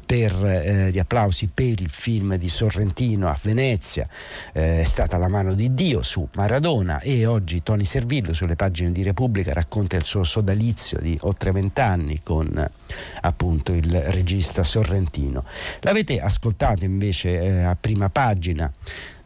per, 0.07 0.45
eh, 0.45 0.91
di 0.93 0.99
applausi 0.99 1.51
per 1.53 1.81
il 1.81 1.91
film 1.91 2.37
di 2.37 2.49
Sorrentino 2.49 3.29
a 3.29 3.37
Venezia, 3.43 4.09
eh, 4.53 4.81
è 4.81 4.85
stata 4.85 5.17
la 5.17 5.29
mano 5.29 5.55
di 5.55 5.75
Dio 5.75 6.03
su 6.03 6.27
Maradona 6.35 7.01
e 7.01 7.27
oggi 7.27 7.63
Tony 7.63 7.85
Servillo 7.85 8.33
sulle 8.33 8.55
pagine 8.55 8.93
di 8.93 9.03
Repubblica 9.03 9.53
racconta 9.53 9.97
il 9.97 10.05
suo 10.05 10.23
sodalizio 10.23 10.99
di 11.01 11.19
oltre 11.23 11.51
vent'anni 11.51 12.23
con 12.23 12.71
appunto 13.23 13.73
il 13.73 14.01
regista 14.13 14.63
Sorrentino. 14.63 15.45
L'avete 15.81 16.21
ascoltato 16.21 16.85
invece 16.85 17.41
eh, 17.41 17.63
a 17.63 17.77
prima 17.79 18.09
pagina 18.09 18.73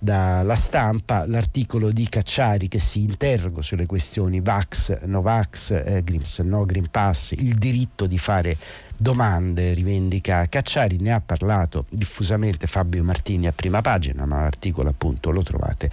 dalla 0.00 0.54
stampa 0.54 1.26
l'articolo 1.26 1.92
di 1.92 2.09
Cacciari 2.09 2.69
che 2.69 2.78
si 2.78 3.02
interroga 3.02 3.61
sulle 3.61 3.85
questioni 3.85 4.40
Vax, 4.40 5.02
Novax, 5.02 5.71
eh, 5.71 6.02
Green, 6.02 6.23
no 6.45 6.64
Green 6.64 6.90
Pass, 6.90 7.33
il 7.33 7.54
diritto 7.54 8.07
di 8.07 8.16
fare 8.16 8.57
domande 9.00 9.73
rivendica. 9.73 10.47
Cacciari, 10.47 10.99
ne 11.00 11.12
ha 11.12 11.21
parlato 11.21 11.87
diffusamente 11.88 12.66
Fabio 12.66 13.02
Martini 13.02 13.47
a 13.47 13.52
prima 13.52 13.80
pagina, 13.80 14.26
ma 14.26 14.42
l'articolo 14.42 14.90
appunto 14.90 15.30
lo 15.30 15.42
trovate 15.42 15.90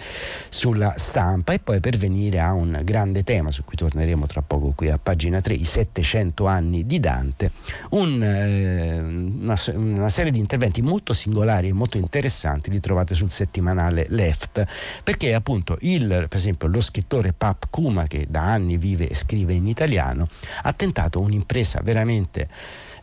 sulla 0.49 0.93
stampa. 0.97 1.53
E 1.53 1.59
poi 1.59 1.79
per 1.79 1.97
venire 1.97 2.39
a 2.39 2.51
un 2.51 2.81
grande 2.83 3.23
tema 3.23 3.49
su 3.49 3.63
cui 3.63 3.77
torneremo 3.77 4.25
tra 4.25 4.41
poco 4.41 4.73
qui 4.75 4.89
a 4.89 4.99
pagina 5.01 5.39
3, 5.39 5.53
i 5.53 5.63
700 5.63 6.45
anni 6.47 6.85
di 6.85 6.99
Dante, 6.99 7.51
un, 7.91 8.21
eh, 8.21 8.99
una, 8.99 9.55
una, 9.73 10.09
serie 10.09 10.31
di 10.31 10.39
interventi 10.39 10.81
molto 10.81 11.13
singolari 11.13 11.69
e 11.69 11.73
molto 11.73 11.97
interessanti 11.97 12.69
li 12.69 12.79
trovate 12.79 13.15
sul 13.15 13.31
settimanale 13.31 14.07
Left, 14.09 14.65
perché 15.03 15.33
appunto 15.33 15.77
il, 15.81 16.07
per 16.07 16.37
esempio 16.37 16.67
lo 16.67 16.81
scrittore 16.81 17.33
Pap 17.33 17.67
Kuma 17.69 18.05
che 18.05 18.25
da 18.29 18.41
anni 18.41 18.77
vive 18.77 19.07
e 19.07 19.15
scrive 19.15 19.53
in 19.53 19.67
italiano 19.67 20.27
ha 20.63 20.73
tentato 20.73 21.19
un'impresa 21.19 21.79
veramente 21.83 22.47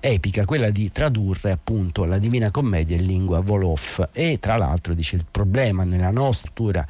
epica, 0.06 0.44
quella 0.44 0.68
di 0.68 0.90
tradurre 0.90 1.50
appunto 1.50 2.04
la 2.04 2.18
Divina 2.18 2.50
Commedia 2.50 2.96
in 2.96 3.06
lingua 3.06 3.40
Wolof. 3.40 4.10
E 4.12 4.38
tra 4.38 4.58
l'altro 4.58 4.92
dice 4.92 5.16
il 5.16 5.24
problema 5.30 5.84
nella 5.84 6.10
nostra 6.10 6.50
cultura 6.54 6.86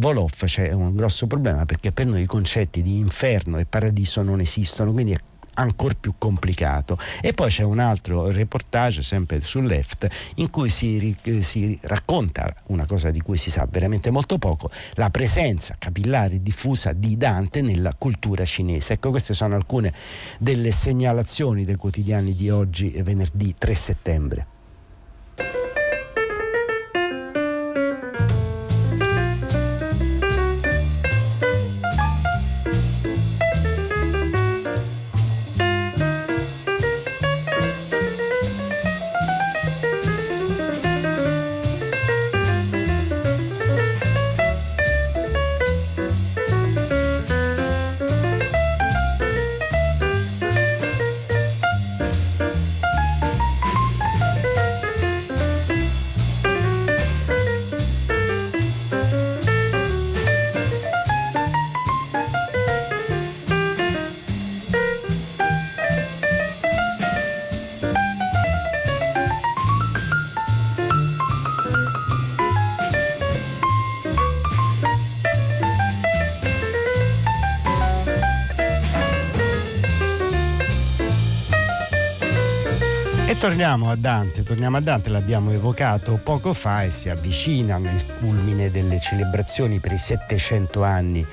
Wolof 0.00 0.44
c'è 0.44 0.70
un 0.70 0.94
grosso 0.94 1.26
problema 1.26 1.66
perché 1.66 1.90
per 1.90 2.06
noi 2.06 2.22
i 2.22 2.26
concetti 2.26 2.80
di 2.80 2.98
inferno 2.98 3.58
e 3.58 3.66
paradiso 3.66 4.22
non 4.22 4.38
esistono, 4.38 4.92
quindi 4.92 5.16
ancora 5.62 5.94
più 5.98 6.14
complicato. 6.18 6.98
E 7.20 7.32
poi 7.32 7.50
c'è 7.50 7.62
un 7.62 7.78
altro 7.78 8.30
reportage, 8.30 9.02
sempre 9.02 9.40
sul 9.40 9.66
left, 9.66 10.08
in 10.36 10.50
cui 10.50 10.68
si, 10.68 11.14
si 11.40 11.78
racconta 11.82 12.52
una 12.66 12.86
cosa 12.86 13.10
di 13.10 13.20
cui 13.20 13.36
si 13.36 13.50
sa 13.50 13.66
veramente 13.70 14.10
molto 14.10 14.38
poco, 14.38 14.70
la 14.94 15.10
presenza 15.10 15.76
capillare 15.78 16.42
diffusa 16.42 16.92
di 16.92 17.16
Dante 17.16 17.62
nella 17.62 17.94
cultura 17.96 18.44
cinese. 18.44 18.94
Ecco, 18.94 19.10
queste 19.10 19.34
sono 19.34 19.54
alcune 19.54 19.92
delle 20.38 20.70
segnalazioni 20.70 21.64
dei 21.64 21.76
quotidiani 21.76 22.34
di 22.34 22.50
oggi, 22.50 22.90
venerdì 23.02 23.54
3 23.56 23.74
settembre. 23.74 24.46
Torniamo 83.42 83.90
a 83.90 83.96
Dante, 83.96 84.44
torniamo 84.44 84.76
a 84.76 84.80
Dante, 84.80 85.10
l'abbiamo 85.10 85.50
evocato 85.50 86.20
poco 86.22 86.54
fa 86.54 86.84
e 86.84 86.92
si 86.92 87.08
avvicina 87.08 87.76
nel 87.76 88.00
culmine 88.20 88.70
delle 88.70 89.00
celebrazioni 89.00 89.80
per 89.80 89.90
i 89.90 89.98
700 89.98 90.84
anni 90.84 91.26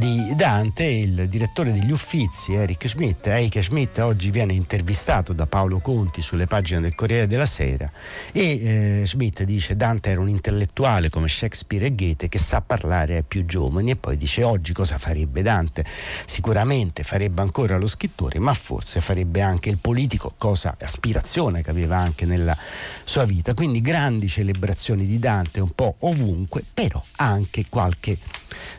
di 0.00 0.34
Dante, 0.34 0.84
il 0.84 1.28
direttore 1.28 1.74
degli 1.74 1.90
Uffizi, 1.90 2.54
Eric 2.54 2.88
Schmidt. 2.88 3.26
Eric 3.26 3.62
Schmidt 3.62 3.98
oggi 3.98 4.30
viene 4.30 4.54
intervistato 4.54 5.34
da 5.34 5.46
Paolo 5.46 5.80
Conti 5.80 6.22
sulle 6.22 6.46
pagine 6.46 6.80
del 6.80 6.94
Corriere 6.94 7.26
della 7.26 7.44
Sera 7.44 7.90
e 8.32 9.00
eh, 9.00 9.02
Schmidt 9.04 9.42
dice 9.42 9.76
Dante 9.76 10.08
era 10.08 10.22
un 10.22 10.30
intellettuale 10.30 11.10
come 11.10 11.28
Shakespeare 11.28 11.84
e 11.84 11.94
Goethe 11.94 12.30
che 12.30 12.38
sa 12.38 12.62
parlare 12.62 13.16
ai 13.16 13.24
più 13.24 13.44
giovani 13.44 13.90
e 13.90 13.96
poi 13.96 14.16
dice 14.16 14.42
oggi 14.42 14.72
cosa 14.72 14.96
farebbe 14.96 15.42
Dante? 15.42 15.84
Sicuramente 16.24 17.02
farebbe 17.02 17.42
ancora 17.42 17.76
lo 17.76 17.86
scrittore, 17.86 18.38
ma 18.38 18.54
forse 18.54 19.02
farebbe 19.02 19.42
anche 19.42 19.68
il 19.68 19.76
politico, 19.76 20.32
cosa 20.38 20.76
aspirazione 20.80 21.60
che 21.60 21.68
aveva 21.68 21.98
anche 21.98 22.24
nella 22.24 22.56
sua 23.04 23.26
vita. 23.26 23.52
Quindi 23.52 23.82
grandi 23.82 24.28
celebrazioni 24.28 25.04
di 25.04 25.18
Dante 25.18 25.60
un 25.60 25.72
po' 25.74 25.96
ovunque, 25.98 26.64
però 26.72 27.04
anche 27.16 27.66
qualche 27.68 28.16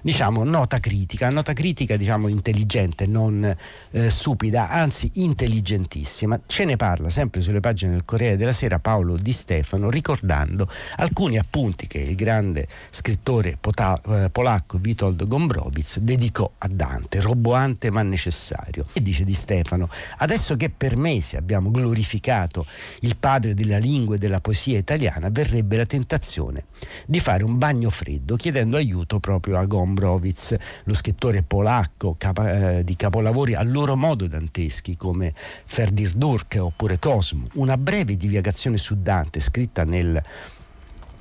diciamo 0.02 0.44
nota 0.44 0.80
critica, 0.80 1.10
nota 1.30 1.54
critica 1.54 1.98
diciamo 1.98 2.28
intelligente, 2.28 3.06
non 3.06 3.56
eh, 3.92 4.10
stupida, 4.10 4.70
anzi 4.70 5.12
intelligentissima. 5.16 6.40
Ce 6.46 6.66
ne 6.66 6.76
parla 6.76 7.10
sempre 7.10 7.42
sulle 7.42 7.60
pagine 7.60 7.92
del 7.94 8.06
Corriere 8.06 8.38
della 8.38 8.54
Sera 8.54 8.80
Paolo 8.80 9.16
Di 9.16 9.32
Stefano 9.32 9.90
ricordando 9.90 10.70
alcuni 10.98 11.38
appunti 11.38 11.88
che 11.88 12.00
il 12.00 12.16
grande 12.16 12.68
scrittore 12.90 13.58
pota- 13.60 14.00
eh, 14.08 14.30
polacco 14.30 14.80
Witold 14.82 15.28
Gombrowicz 15.28 16.00
dedicò 16.00 16.50
a 16.58 16.68
Dante, 16.68 17.22
roboante 17.22 17.90
ma 17.92 18.02
necessario. 18.02 18.86
E 18.94 19.02
dice 19.02 19.24
Di 19.24 19.34
Stefano, 19.34 19.90
adesso 20.18 20.58
che 20.58 20.70
per 20.70 20.98
mesi 20.98 21.36
abbiamo 21.36 21.72
glorificato 21.72 22.66
il 23.02 23.18
padre 23.18 23.54
della 23.54 23.78
lingua 23.78 24.16
e 24.16 24.18
della 24.18 24.42
poesia 24.42 24.78
italiana, 24.78 25.30
verrebbe 25.30 25.78
la 25.78 25.86
tentazione 25.86 26.66
di 27.06 27.20
fare 27.20 27.44
un 27.44 27.58
bagno 27.58 27.90
freddo 27.90 28.36
chiedendo 28.36 28.78
aiuto 28.78 29.20
proprio 29.20 29.58
a 29.58 29.66
Gombrowicz, 29.66 30.56
lo 30.92 30.94
scrittore 30.96 31.42
polacco 31.42 32.16
capa- 32.18 32.78
eh, 32.78 32.84
di 32.84 32.96
capolavori 32.96 33.56
a 33.56 33.64
loro 33.64 33.96
modo 33.96 34.28
danteschi 34.28 34.98
come 34.98 35.34
Ferdir 35.34 36.14
Durk 36.14 36.58
oppure 36.60 37.00
Cosmo. 37.00 37.46
Una 37.54 37.78
breve 37.78 38.18
divagazione 38.18 38.78
su 38.78 39.02
Dante 39.02 39.40
scritta 39.40 39.86
nel 39.86 40.22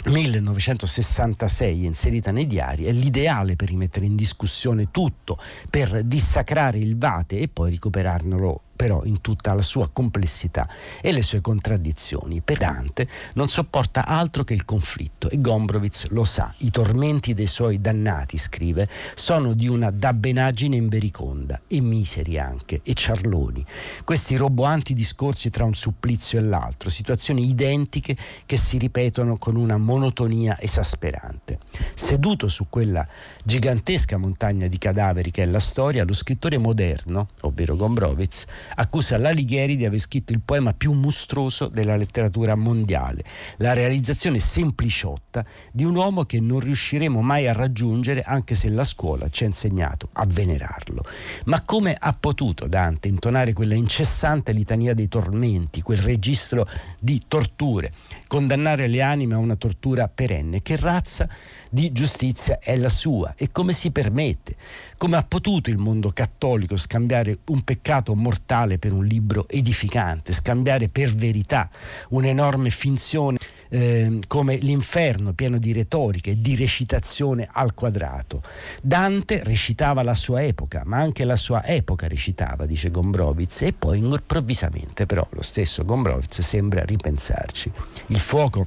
1966 0.07 1.85
inserita 1.85 2.33
nei 2.33 2.47
diari 2.47 2.87
è 2.87 2.93
l'ideale 2.93 3.55
per 3.55 3.69
rimettere 3.69 4.07
in 4.07 4.17
discussione 4.17 4.91
tutto, 4.91 5.39
per 5.69 6.03
dissacrare 6.03 6.79
il 6.79 6.97
vate 6.99 7.39
e 7.39 7.49
poi 7.49 7.71
recuperarlo 7.71 8.63
però 8.81 9.05
in 9.05 9.21
tutta 9.21 9.53
la 9.53 9.61
sua 9.61 9.91
complessità 9.91 10.67
e 11.03 11.13
le 11.13 11.23
sue 11.23 11.43
contraddizioni. 11.43 12.41
Pedante 12.41 13.07
non 13.35 13.51
sopporta 13.51 14.07
altro 14.07 14.43
che 14.43 14.55
il 14.55 14.65
conflitto 14.65 15.29
e 15.29 15.39
Gombrowicz 15.39 16.07
lo 16.13 16.25
sa. 16.25 16.51
I 16.61 16.71
tormenti 16.71 17.35
dei 17.35 17.47
suoi 17.47 17.79
dannati, 17.83 18.39
scrive, 18.39 18.89
sono 19.15 19.53
di 19.53 19.69
una 19.69 19.91
dabbenaggine 19.91 20.77
invericonda 20.77 21.61
e 21.67 21.83
miseri 21.83 22.39
anche 22.39 22.81
e 22.83 22.95
ciarloni. 22.95 23.63
Questi 24.03 24.37
roboanti 24.37 24.95
discorsi 24.95 25.51
tra 25.51 25.65
un 25.65 25.75
supplizio 25.75 26.39
e 26.39 26.43
l'altro, 26.43 26.89
situazioni 26.89 27.51
identiche 27.51 28.17
che 28.47 28.57
si 28.57 28.79
ripetono 28.79 29.37
con 29.37 29.57
una 29.57 29.77
monotonia 29.77 30.59
esasperante. 30.59 31.59
Seduto 31.93 32.49
su 32.49 32.71
quella 32.71 33.07
gigantesca 33.45 34.17
montagna 34.17 34.69
di 34.69 34.79
cadaveri 34.79 35.31
che 35.31 35.43
è 35.43 35.47
la 35.47 35.61
storia, 35.61 36.07
lo 36.07 36.15
scrittore 36.15 36.57
moderno, 36.57 37.29
ovvero 37.43 37.77
Gombrowicz, 37.77 38.47
accusa 38.75 39.19
l'Alighieri 39.19 39.77
di 39.77 39.85
aver 39.85 39.99
scritto 39.99 40.33
il 40.33 40.41
poema 40.41 40.73
più 40.73 40.93
mostruoso 40.93 41.69
della 41.69 41.97
letteratura 41.97 42.55
mondiale, 42.55 43.25
la 43.57 43.73
realizzazione 43.73 44.39
sempliciotta 44.39 45.45
di 45.73 45.85
un 45.85 45.95
uomo 45.95 46.25
che 46.25 46.41
non 46.41 46.61
riusciremo 46.61 47.21
mai 47.21 47.49
a 47.49 47.53
raggiungere 47.53 48.23
anche 48.23 48.55
se 48.55 48.69
la 48.71 48.85
scuola 48.85 49.29
ci 49.29 49.45
ha 49.45 49.47
insegnato 49.47 50.09
a 50.13 50.27
venerarlo. 50.27 51.03
Ma 51.45 51.63
come 51.63 51.97
ha 51.99 52.13
potuto 52.19 52.67
Dante 52.67 53.09
intonare 53.09 53.53
quella 53.53 53.75
incessante 53.75 54.53
litania 54.53 54.95
dei 54.95 55.09
tormenti, 55.09 55.83
quel 55.83 55.99
registro 55.99 56.67
di 56.99 57.23
torture, 57.27 57.93
condannare 58.27 58.87
le 58.87 59.03
anime 59.03 59.35
a 59.35 59.39
una 59.39 59.57
tortura 59.57 60.09
perenne? 60.09 60.63
Che 60.63 60.77
razza 60.77 61.29
di 61.71 61.93
giustizia 61.93 62.59
è 62.59 62.77
la 62.77 62.89
sua 62.89 63.35
e 63.37 63.51
come 63.51 63.73
si 63.73 63.91
permette? 63.91 64.57
Come 65.01 65.17
ha 65.17 65.25
potuto 65.25 65.71
il 65.71 65.79
mondo 65.79 66.11
cattolico 66.11 66.77
scambiare 66.77 67.39
un 67.47 67.63
peccato 67.63 68.15
mortale 68.15 68.79
per 68.79 68.93
un 68.93 69.07
libro 69.07 69.49
edificante, 69.49 70.35
scambiare 70.35 70.91
per 70.91 71.15
verità 71.15 71.71
un'enorme 72.11 72.69
finzione 72.69 73.39
eh, 73.71 74.21
come 74.27 74.57
l'inferno 74.57 75.33
pieno 75.33 75.57
di 75.57 75.73
retorica 75.73 76.31
e 76.31 76.43
di 76.43 76.55
recitazione 76.55 77.49
al 77.51 77.73
quadrato? 77.73 78.43
Dante 78.83 79.43
recitava 79.43 80.03
la 80.03 80.15
sua 80.15 80.43
epoca, 80.43 80.83
ma 80.85 80.99
anche 80.99 81.25
la 81.25 81.37
sua 81.37 81.65
epoca 81.65 82.07
recitava, 82.07 82.67
dice 82.67 82.91
Gombrowicz, 82.91 83.63
e 83.63 83.73
poi 83.73 84.01
improvvisamente 84.01 85.07
però 85.07 85.27
lo 85.31 85.43
stesso 85.43 85.83
Gombrowicz 85.83 86.43
sembra 86.43 86.85
ripensarci. 86.85 87.73
Il 88.09 88.21
fuoco 88.21 88.67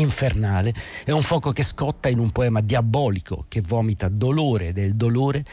infernale, 0.00 0.74
è 1.04 1.10
un 1.10 1.22
fuoco 1.22 1.52
che 1.52 1.62
scotta 1.62 2.08
in 2.08 2.18
un 2.18 2.30
poema 2.30 2.60
diabolico 2.60 3.46
che 3.48 3.62
vomita 3.62 4.08
dolore 4.08 4.72
del 4.72 4.94
dolore, 4.94 5.44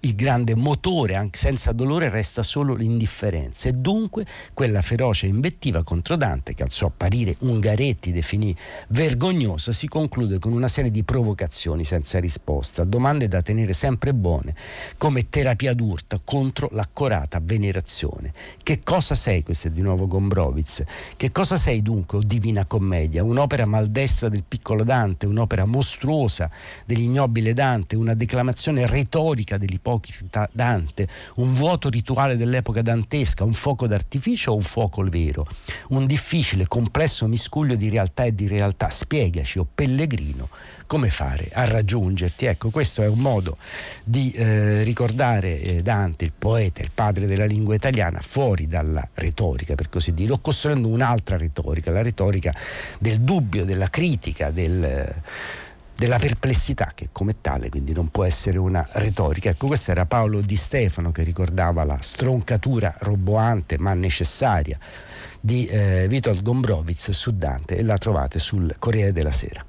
il 0.00 0.14
grande 0.14 0.56
motore, 0.56 1.14
anche 1.14 1.38
senza 1.38 1.72
dolore 1.72 2.08
resta 2.08 2.42
solo 2.42 2.74
l'indifferenza 2.74 3.68
e 3.68 3.72
dunque 3.72 4.26
quella 4.52 4.82
feroce 4.82 5.26
invettiva 5.26 5.82
contro 5.82 6.16
Dante 6.16 6.54
che 6.54 6.62
al 6.62 6.70
suo 6.70 6.88
apparire 6.88 7.36
Ungaretti 7.40 8.12
definì 8.12 8.54
vergognosa 8.88 9.72
si 9.72 9.88
conclude 9.88 10.38
con 10.38 10.52
una 10.52 10.68
serie 10.68 10.90
di 10.90 11.04
provocazioni 11.04 11.84
senza 11.84 12.18
risposta, 12.18 12.84
domande 12.84 13.28
da 13.28 13.42
tenere 13.42 13.72
sempre 13.72 14.12
buone 14.14 14.54
come 14.98 15.28
terapia 15.28 15.74
d'urta 15.74 16.20
contro 16.24 16.68
l'accorata 16.72 17.40
venerazione. 17.42 18.32
Che 18.62 18.82
cosa 18.82 19.14
sei, 19.14 19.42
questo 19.42 19.68
è 19.68 19.70
di 19.70 19.80
nuovo 19.80 20.06
Gombrowicz, 20.06 20.82
che 21.16 21.30
cosa 21.30 21.56
sei 21.56 21.82
dunque, 21.82 22.18
o 22.18 22.22
Divina 22.22 22.64
Commedia, 22.66 23.22
un'opera 23.22 23.64
maldadosa 23.64 23.90
maldestra 23.92 24.30
del 24.30 24.42
piccolo 24.48 24.84
Dante, 24.84 25.26
un'opera 25.26 25.66
mostruosa 25.66 26.50
dell'ignobile 26.86 27.52
Dante, 27.52 27.94
una 27.94 28.14
declamazione 28.14 28.86
retorica 28.86 29.58
dell'ipocrita 29.58 30.48
Dante, 30.50 31.06
un 31.36 31.52
vuoto 31.52 31.90
rituale 31.90 32.36
dell'epoca 32.36 32.80
dantesca, 32.80 33.44
un 33.44 33.52
fuoco 33.52 33.86
d'artificio 33.86 34.52
o 34.52 34.54
un 34.54 34.62
fuoco 34.62 35.02
vero, 35.02 35.46
un 35.90 36.06
difficile, 36.06 36.66
complesso 36.66 37.28
miscuglio 37.28 37.74
di 37.74 37.90
realtà 37.90 38.24
e 38.24 38.34
di 38.34 38.48
realtà. 38.48 38.88
Spiegaci, 38.88 39.58
o 39.58 39.66
pellegrino, 39.72 40.48
come 40.92 41.08
fare 41.08 41.48
a 41.54 41.64
raggiungerti. 41.64 42.44
Ecco, 42.44 42.68
questo 42.68 43.00
è 43.00 43.08
un 43.08 43.20
modo 43.20 43.56
di 44.04 44.30
eh, 44.32 44.82
ricordare 44.82 45.58
eh, 45.58 45.80
Dante, 45.80 46.26
il 46.26 46.34
poeta, 46.36 46.82
il 46.82 46.90
padre 46.92 47.24
della 47.24 47.46
lingua 47.46 47.74
italiana, 47.74 48.20
fuori 48.20 48.66
dalla 48.66 49.08
retorica, 49.14 49.74
per 49.74 49.88
così 49.88 50.12
dire, 50.12 50.34
o 50.34 50.40
costruendo 50.42 50.88
un'altra 50.88 51.38
retorica, 51.38 51.90
la 51.90 52.02
retorica 52.02 52.54
del 52.98 53.22
dubbio, 53.22 53.64
della 53.64 53.88
critica, 53.88 54.50
del 54.50 55.20
della 55.94 56.18
perplessità 56.18 56.90
che 56.94 57.10
come 57.12 57.36
tale 57.40 57.68
quindi 57.68 57.92
non 57.92 58.08
può 58.08 58.24
essere 58.24 58.58
una 58.58 58.84
retorica. 58.92 59.50
Ecco, 59.50 59.68
questo 59.68 59.92
era 59.92 60.04
Paolo 60.04 60.40
Di 60.40 60.56
Stefano 60.56 61.12
che 61.12 61.22
ricordava 61.22 61.84
la 61.84 61.98
stroncatura 62.00 62.94
roboante 62.98 63.78
ma 63.78 63.94
necessaria 63.94 64.76
di 65.40 65.66
eh, 65.66 66.06
Witold 66.06 66.42
Gombrowicz 66.42 67.10
su 67.10 67.36
Dante 67.36 67.76
e 67.76 67.82
la 67.82 67.98
trovate 67.98 68.40
sul 68.40 68.74
Corriere 68.78 69.12
della 69.12 69.32
Sera. 69.32 69.64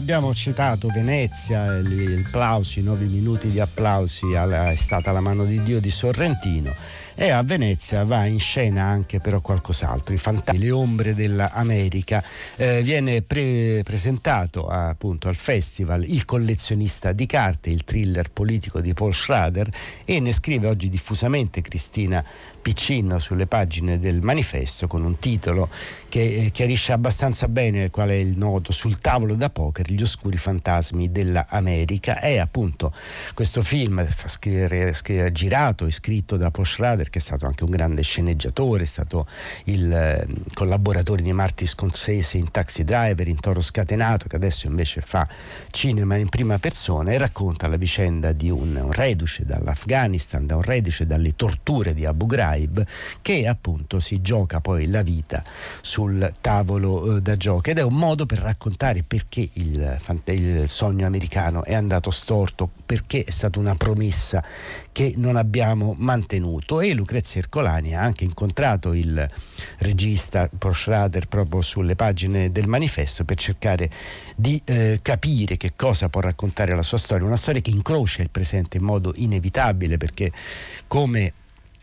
Abbiamo 0.00 0.32
citato 0.32 0.88
Venezia, 0.88 1.76
il, 1.76 2.24
applausi, 2.26 2.78
i 2.78 2.82
nove 2.82 3.04
minuti 3.04 3.50
di 3.50 3.60
applausi 3.60 4.34
alla, 4.34 4.70
è 4.70 4.74
stata 4.74 5.12
la 5.12 5.20
mano 5.20 5.44
di 5.44 5.62
Dio 5.62 5.78
di 5.78 5.90
Sorrentino 5.90 6.74
e 7.14 7.28
a 7.28 7.42
Venezia 7.42 8.02
va 8.04 8.24
in 8.24 8.40
scena 8.40 8.82
anche 8.84 9.20
però 9.20 9.42
qualcos'altro, 9.42 10.14
i 10.14 10.16
fantasmi, 10.16 10.58
le 10.58 10.70
ombre 10.70 11.14
dell'America. 11.14 12.24
Eh, 12.56 12.80
viene 12.82 13.20
pre- 13.20 13.82
presentato 13.84 14.68
appunto 14.68 15.28
al 15.28 15.34
festival 15.34 16.02
Il 16.02 16.24
collezionista 16.24 17.12
di 17.12 17.26
carte, 17.26 17.68
il 17.68 17.84
thriller 17.84 18.30
politico 18.30 18.80
di 18.80 18.94
Paul 18.94 19.12
Schrader 19.12 19.68
e 20.06 20.18
ne 20.18 20.32
scrive 20.32 20.66
oggi 20.66 20.88
diffusamente 20.88 21.60
Cristina 21.60 22.24
Piccino 22.62 23.18
sulle 23.18 23.46
pagine 23.46 23.98
del 23.98 24.20
manifesto 24.20 24.86
con 24.86 25.02
un 25.02 25.18
titolo 25.18 25.68
che 26.10 26.44
eh, 26.44 26.50
chiarisce 26.50 26.92
abbastanza 26.92 27.48
bene 27.48 27.88
qual 27.88 28.10
è 28.10 28.14
il 28.14 28.36
nodo 28.36 28.72
sul 28.72 28.98
tavolo 28.98 29.34
da 29.34 29.48
poker, 29.48 29.90
gli 29.90 30.02
oscuri 30.02 30.36
fantasmi 30.36 31.10
dell'America. 31.10 32.20
È 32.20 32.36
appunto 32.36 32.92
questo 33.32 33.62
film 33.62 34.06
scrivere, 34.26 34.92
scrivere, 34.92 35.32
girato 35.32 35.86
e 35.86 35.90
scritto 35.90 36.36
da 36.36 36.50
Paul 36.50 36.66
Schrader 36.66 37.08
che 37.08 37.18
è 37.18 37.22
stato 37.22 37.46
anche 37.46 37.64
un 37.64 37.70
grande 37.70 38.02
sceneggiatore, 38.02 38.82
è 38.82 38.86
stato 38.86 39.26
il 39.64 39.92
eh, 39.92 40.26
collaboratore 40.52 41.22
di 41.22 41.32
Marty 41.32 41.64
Scorsese 41.66 42.36
in 42.36 42.50
Taxi 42.50 42.84
Driver, 42.84 43.26
in 43.28 43.38
Toro 43.38 43.62
Scatenato, 43.62 44.26
che 44.26 44.36
adesso 44.36 44.66
invece 44.66 45.00
fa 45.00 45.26
cinema 45.70 46.16
in 46.16 46.28
prima 46.28 46.58
persona 46.58 47.12
e 47.12 47.18
racconta 47.18 47.68
la 47.68 47.76
vicenda 47.76 48.32
di 48.32 48.50
un, 48.50 48.74
un 48.76 48.92
reduce 48.92 49.44
dall'Afghanistan, 49.44 50.44
da 50.44 50.56
un 50.56 50.62
reduce 50.62 51.06
dalle 51.06 51.36
torture 51.36 51.94
di 51.94 52.04
Abu 52.04 52.26
Ghraib, 52.26 52.48
che 53.22 53.46
appunto 53.46 54.00
si 54.00 54.20
gioca 54.20 54.60
poi 54.60 54.88
la 54.88 55.02
vita 55.02 55.42
sul 55.80 56.32
tavolo 56.40 57.16
eh, 57.16 57.20
da 57.20 57.36
gioco. 57.36 57.70
Ed 57.70 57.78
è 57.78 57.82
un 57.82 57.96
modo 57.96 58.26
per 58.26 58.38
raccontare 58.38 59.02
perché 59.02 59.48
il, 59.54 59.98
il 60.24 60.68
sogno 60.68 61.06
americano 61.06 61.64
è 61.64 61.74
andato 61.74 62.10
storto, 62.10 62.70
perché 62.86 63.24
è 63.24 63.30
stata 63.30 63.58
una 63.58 63.74
promessa 63.74 64.42
che 64.92 65.14
non 65.16 65.36
abbiamo 65.36 65.94
mantenuto. 65.98 66.80
E 66.80 66.92
Lucrezia 66.92 67.40
Ercolani 67.40 67.94
ha 67.94 68.02
anche 68.02 68.24
incontrato 68.24 68.92
il 68.92 69.28
regista 69.78 70.48
Paul 70.56 70.74
Schrader 70.74 71.26
proprio 71.26 71.62
sulle 71.62 71.96
pagine 71.96 72.50
del 72.50 72.68
manifesto 72.68 73.24
per 73.24 73.36
cercare 73.36 73.90
di 74.36 74.60
eh, 74.64 75.00
capire 75.02 75.56
che 75.56 75.72
cosa 75.76 76.08
può 76.08 76.20
raccontare 76.20 76.74
la 76.74 76.82
sua 76.82 76.98
storia, 76.98 77.26
una 77.26 77.36
storia 77.36 77.60
che 77.60 77.70
incrocia 77.70 78.22
il 78.22 78.30
presente 78.30 78.78
in 78.78 78.84
modo 78.84 79.12
inevitabile 79.16 79.96
perché 79.96 80.32
come 80.86 81.32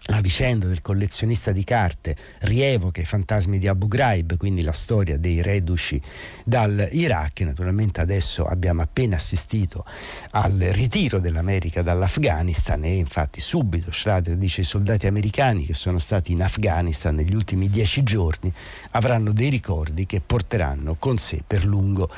la 0.07 0.21
vicenda 0.21 0.67
del 0.67 0.81
collezionista 0.81 1.51
di 1.51 1.63
carte 1.63 2.15
rievoca 2.39 3.01
i 3.01 3.05
fantasmi 3.05 3.57
di 3.57 3.67
Abu 3.67 3.87
Ghraib, 3.87 4.37
quindi 4.37 4.61
la 4.61 4.71
storia 4.71 5.17
dei 5.17 5.41
reduci 5.41 6.01
dall'Iraq. 6.43 7.41
Naturalmente 7.41 8.01
adesso 8.01 8.45
abbiamo 8.45 8.81
appena 8.81 9.15
assistito 9.15 9.85
al 10.31 10.57
ritiro 10.57 11.19
dell'America 11.19 11.81
dall'Afghanistan 11.81 12.83
e 12.83 12.95
infatti 12.95 13.41
subito 13.41 13.91
Schrader 13.91 14.35
dice 14.35 14.61
i 14.61 14.65
soldati 14.65 15.07
americani 15.07 15.65
che 15.65 15.73
sono 15.73 15.99
stati 15.99 16.31
in 16.31 16.41
Afghanistan 16.41 17.15
negli 17.15 17.33
ultimi 17.33 17.69
dieci 17.69 18.03
giorni 18.03 18.51
avranno 18.91 19.31
dei 19.31 19.49
ricordi 19.49 20.05
che 20.05 20.21
porteranno 20.21 20.95
con 20.97 21.17
sé 21.17 21.41
per 21.45 21.65
lungo 21.65 22.09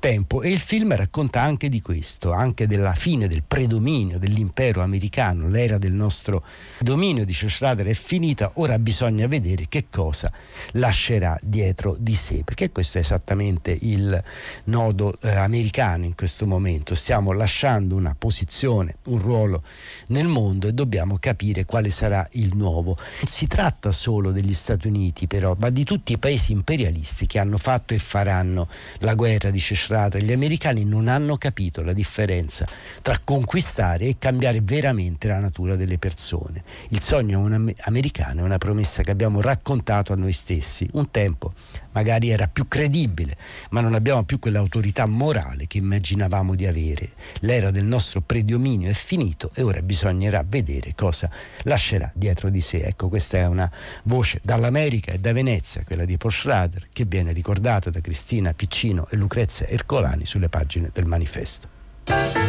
tempo 0.00 0.42
e 0.42 0.50
il 0.50 0.58
film 0.58 0.96
racconta 0.96 1.42
anche 1.42 1.68
di 1.68 1.80
questo, 1.80 2.32
anche 2.32 2.66
della 2.66 2.94
fine 2.94 3.28
del 3.28 3.44
predominio 3.46 4.18
dell'impero 4.18 4.80
americano, 4.82 5.46
l'era 5.46 5.78
del 5.78 5.92
nostro 5.92 6.42
dominio, 6.80 7.24
dice 7.24 7.48
Schrader, 7.48 7.86
è 7.86 7.92
finita, 7.92 8.50
ora 8.54 8.78
bisogna 8.78 9.28
vedere 9.28 9.66
che 9.68 9.86
cosa 9.88 10.32
lascerà 10.72 11.38
dietro 11.42 11.94
di 11.98 12.14
sé, 12.14 12.42
perché 12.44 12.72
questo 12.72 12.98
è 12.98 13.02
esattamente 13.02 13.76
il 13.82 14.20
nodo 14.64 15.16
eh, 15.20 15.30
americano 15.36 16.06
in 16.06 16.14
questo 16.16 16.46
momento, 16.46 16.94
stiamo 16.94 17.32
lasciando 17.32 17.94
una 17.94 18.16
posizione, 18.18 18.96
un 19.04 19.18
ruolo 19.18 19.62
nel 20.08 20.26
mondo 20.26 20.66
e 20.66 20.72
dobbiamo 20.72 21.18
capire 21.20 21.66
quale 21.66 21.90
sarà 21.90 22.26
il 22.32 22.56
nuovo. 22.56 22.96
Si 23.24 23.46
tratta 23.46 23.92
solo 23.92 24.32
degli 24.32 24.54
Stati 24.54 24.88
Uniti 24.88 25.26
però, 25.26 25.54
ma 25.58 25.68
di 25.68 25.84
tutti 25.84 26.12
i 26.12 26.18
paesi 26.18 26.52
imperialisti 26.52 27.26
che 27.26 27.38
hanno 27.38 27.58
fatto 27.58 27.92
e 27.92 27.98
faranno 27.98 28.66
la 29.00 29.14
guerra, 29.14 29.50
dice 29.50 29.74
Schrader, 29.74 29.89
strada, 29.90 30.18
gli 30.18 30.30
americani 30.30 30.84
non 30.84 31.08
hanno 31.08 31.36
capito 31.36 31.82
la 31.82 31.92
differenza 31.92 32.64
tra 33.02 33.18
conquistare 33.24 34.04
e 34.04 34.16
cambiare 34.20 34.60
veramente 34.62 35.26
la 35.26 35.40
natura 35.40 35.74
delle 35.74 35.98
persone. 35.98 36.62
Il 36.90 37.00
sogno 37.00 37.44
americano 37.80 38.40
è 38.40 38.42
una 38.44 38.58
promessa 38.58 39.02
che 39.02 39.10
abbiamo 39.10 39.40
raccontato 39.40 40.12
a 40.12 40.16
noi 40.16 40.32
stessi. 40.32 40.88
Un 40.92 41.10
tempo 41.10 41.52
magari 41.92 42.30
era 42.30 42.48
più 42.48 42.68
credibile, 42.68 43.36
ma 43.70 43.80
non 43.80 43.94
abbiamo 43.94 44.24
più 44.24 44.38
quell'autorità 44.38 45.06
morale 45.06 45.66
che 45.66 45.78
immaginavamo 45.78 46.54
di 46.54 46.66
avere. 46.66 47.10
L'era 47.40 47.70
del 47.70 47.84
nostro 47.84 48.20
predominio 48.20 48.90
è 48.90 48.94
finito 48.94 49.50
e 49.54 49.62
ora 49.62 49.82
bisognerà 49.82 50.44
vedere 50.46 50.92
cosa 50.94 51.30
lascerà 51.62 52.10
dietro 52.14 52.50
di 52.50 52.60
sé. 52.60 52.82
Ecco, 52.82 53.08
questa 53.08 53.38
è 53.38 53.46
una 53.46 53.70
voce 54.04 54.40
dall'America 54.42 55.12
e 55.12 55.18
da 55.18 55.32
Venezia, 55.32 55.84
quella 55.84 56.04
di 56.04 56.16
Paul 56.16 56.32
Schrader, 56.32 56.88
che 56.92 57.04
viene 57.04 57.32
ricordata 57.32 57.90
da 57.90 58.00
Cristina 58.00 58.52
Piccino 58.54 59.06
e 59.10 59.16
Lucrezia 59.16 59.66
Ercolani 59.66 60.26
sulle 60.26 60.48
pagine 60.48 60.90
del 60.92 61.06
manifesto. 61.06 62.39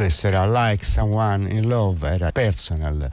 Questo 0.00 0.28
era 0.28 0.46
Like 0.46 0.82
Someone 0.82 1.52
in 1.52 1.68
Love, 1.68 2.08
era 2.08 2.32
personal. 2.32 3.06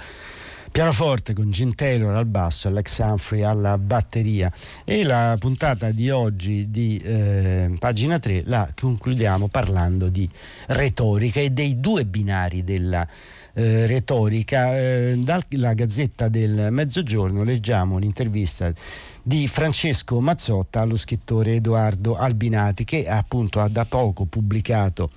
Pianoforte 0.71 1.33
con 1.33 1.51
Gin 1.51 1.75
Taylor 1.75 2.15
al 2.15 2.27
basso, 2.27 2.69
Alex 2.69 2.99
Humphrey 2.99 3.41
alla 3.41 3.77
batteria 3.77 4.49
e 4.85 5.03
la 5.03 5.35
puntata 5.37 5.91
di 5.91 6.09
oggi 6.09 6.69
di 6.69 6.97
eh, 7.03 7.75
pagina 7.77 8.19
3 8.19 8.43
la 8.45 8.71
concludiamo 8.73 9.49
parlando 9.49 10.07
di 10.07 10.29
retorica 10.67 11.41
e 11.41 11.49
dei 11.49 11.81
due 11.81 12.05
binari 12.05 12.63
della 12.63 13.05
eh, 13.53 13.85
retorica. 13.85 14.77
Eh, 14.77 15.15
dalla 15.17 15.73
Gazzetta 15.73 16.29
del 16.29 16.67
Mezzogiorno 16.69 17.43
leggiamo 17.43 17.95
un'intervista 17.95 18.71
di 19.27 19.45
Francesco 19.49 20.21
Mazzotta 20.21 20.79
allo 20.79 20.95
scrittore 20.95 21.55
Edoardo 21.55 22.15
Albinati 22.15 22.85
che 22.85 23.09
appunto 23.09 23.59
ha 23.59 23.67
da 23.67 23.83
poco 23.83 24.23
pubblicato 24.23 25.09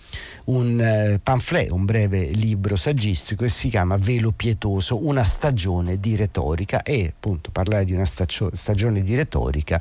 un 0.47 0.81
eh, 0.81 1.21
pamphlet, 1.23 1.71
un 1.71 1.85
breve 1.85 2.25
libro 2.31 2.75
saggistico 2.75 3.45
che 3.45 3.51
si 3.51 3.69
chiama 3.69 3.97
Velo 3.99 4.33
pietoso, 4.33 5.07
una 5.07 5.23
stagione 5.23 6.01
di 6.01 6.17
retorica. 6.17 6.83
E 6.83 7.13
appunto 7.15 7.53
parlare 7.53 7.85
di 7.85 7.93
una 7.93 8.05
stagio- 8.05 8.51
stagione 8.53 9.03
di 9.03 9.15
retorica 9.15 9.81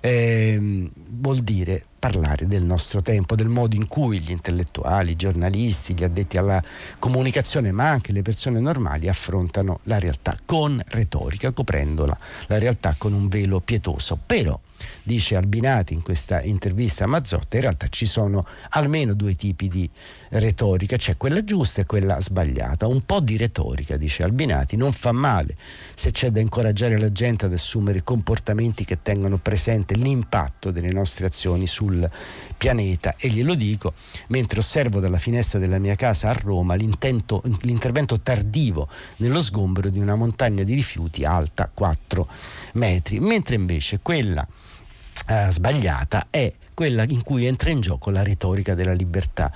eh, 0.00 0.90
vuol 1.08 1.38
dire 1.38 1.82
parlare 2.02 2.48
del 2.48 2.64
nostro 2.64 3.00
tempo, 3.00 3.36
del 3.36 3.46
modo 3.46 3.76
in 3.76 3.86
cui 3.86 4.18
gli 4.18 4.32
intellettuali, 4.32 5.12
i 5.12 5.16
giornalisti, 5.16 5.94
gli 5.94 6.02
addetti 6.02 6.36
alla 6.36 6.60
comunicazione, 6.98 7.70
ma 7.70 7.90
anche 7.90 8.10
le 8.10 8.22
persone 8.22 8.58
normali 8.58 9.08
affrontano 9.08 9.78
la 9.84 10.00
realtà 10.00 10.36
con 10.44 10.82
retorica, 10.88 11.52
coprendola 11.52 12.18
la 12.48 12.58
realtà 12.58 12.96
con 12.98 13.12
un 13.12 13.28
velo 13.28 13.60
pietoso. 13.62 14.18
Però 14.26 14.58
dice 15.02 15.36
Albinati 15.36 15.94
in 15.94 16.02
questa 16.02 16.42
intervista 16.42 17.04
a 17.04 17.06
Mazzotta, 17.06 17.56
in 17.56 17.62
realtà 17.62 17.88
ci 17.88 18.06
sono 18.06 18.44
almeno 18.70 19.14
due 19.14 19.34
tipi 19.34 19.68
di 19.68 19.88
retorica, 20.30 20.96
c'è 20.96 21.16
quella 21.16 21.44
giusta 21.44 21.80
e 21.80 21.86
quella 21.86 22.20
sbagliata. 22.20 22.86
Un 22.86 23.02
po' 23.02 23.20
di 23.20 23.36
retorica, 23.36 23.96
dice 23.96 24.22
Albinati, 24.22 24.76
non 24.76 24.92
fa 24.92 25.12
male 25.12 25.56
se 25.94 26.10
c'è 26.10 26.30
da 26.30 26.40
incoraggiare 26.40 26.98
la 26.98 27.12
gente 27.12 27.46
ad 27.46 27.52
assumere 27.52 28.02
comportamenti 28.02 28.84
che 28.84 29.02
tengano 29.02 29.38
presente 29.38 29.94
l'impatto 29.94 30.70
delle 30.70 30.92
nostre 30.92 31.26
azioni 31.26 31.66
sul 31.66 32.08
pianeta 32.56 33.14
e 33.16 33.28
glielo 33.28 33.54
dico 33.54 33.94
mentre 34.28 34.60
osservo 34.60 35.00
dalla 35.00 35.18
finestra 35.18 35.58
della 35.58 35.78
mia 35.78 35.96
casa 35.96 36.30
a 36.30 36.32
Roma 36.32 36.74
l'intervento 36.74 38.20
tardivo 38.20 38.88
nello 39.16 39.42
sgombero 39.42 39.90
di 39.90 39.98
una 39.98 40.14
montagna 40.14 40.62
di 40.62 40.74
rifiuti 40.74 41.24
alta 41.24 41.70
4 41.72 42.28
metri, 42.74 43.20
mentre 43.20 43.56
invece 43.56 44.00
quella 44.00 44.46
eh, 45.28 45.46
sbagliata 45.50 46.26
è 46.30 46.52
quella 46.74 47.04
in 47.08 47.22
cui 47.22 47.46
entra 47.46 47.70
in 47.70 47.80
gioco 47.80 48.10
la 48.10 48.22
retorica 48.22 48.74
della 48.74 48.92
libertà 48.92 49.52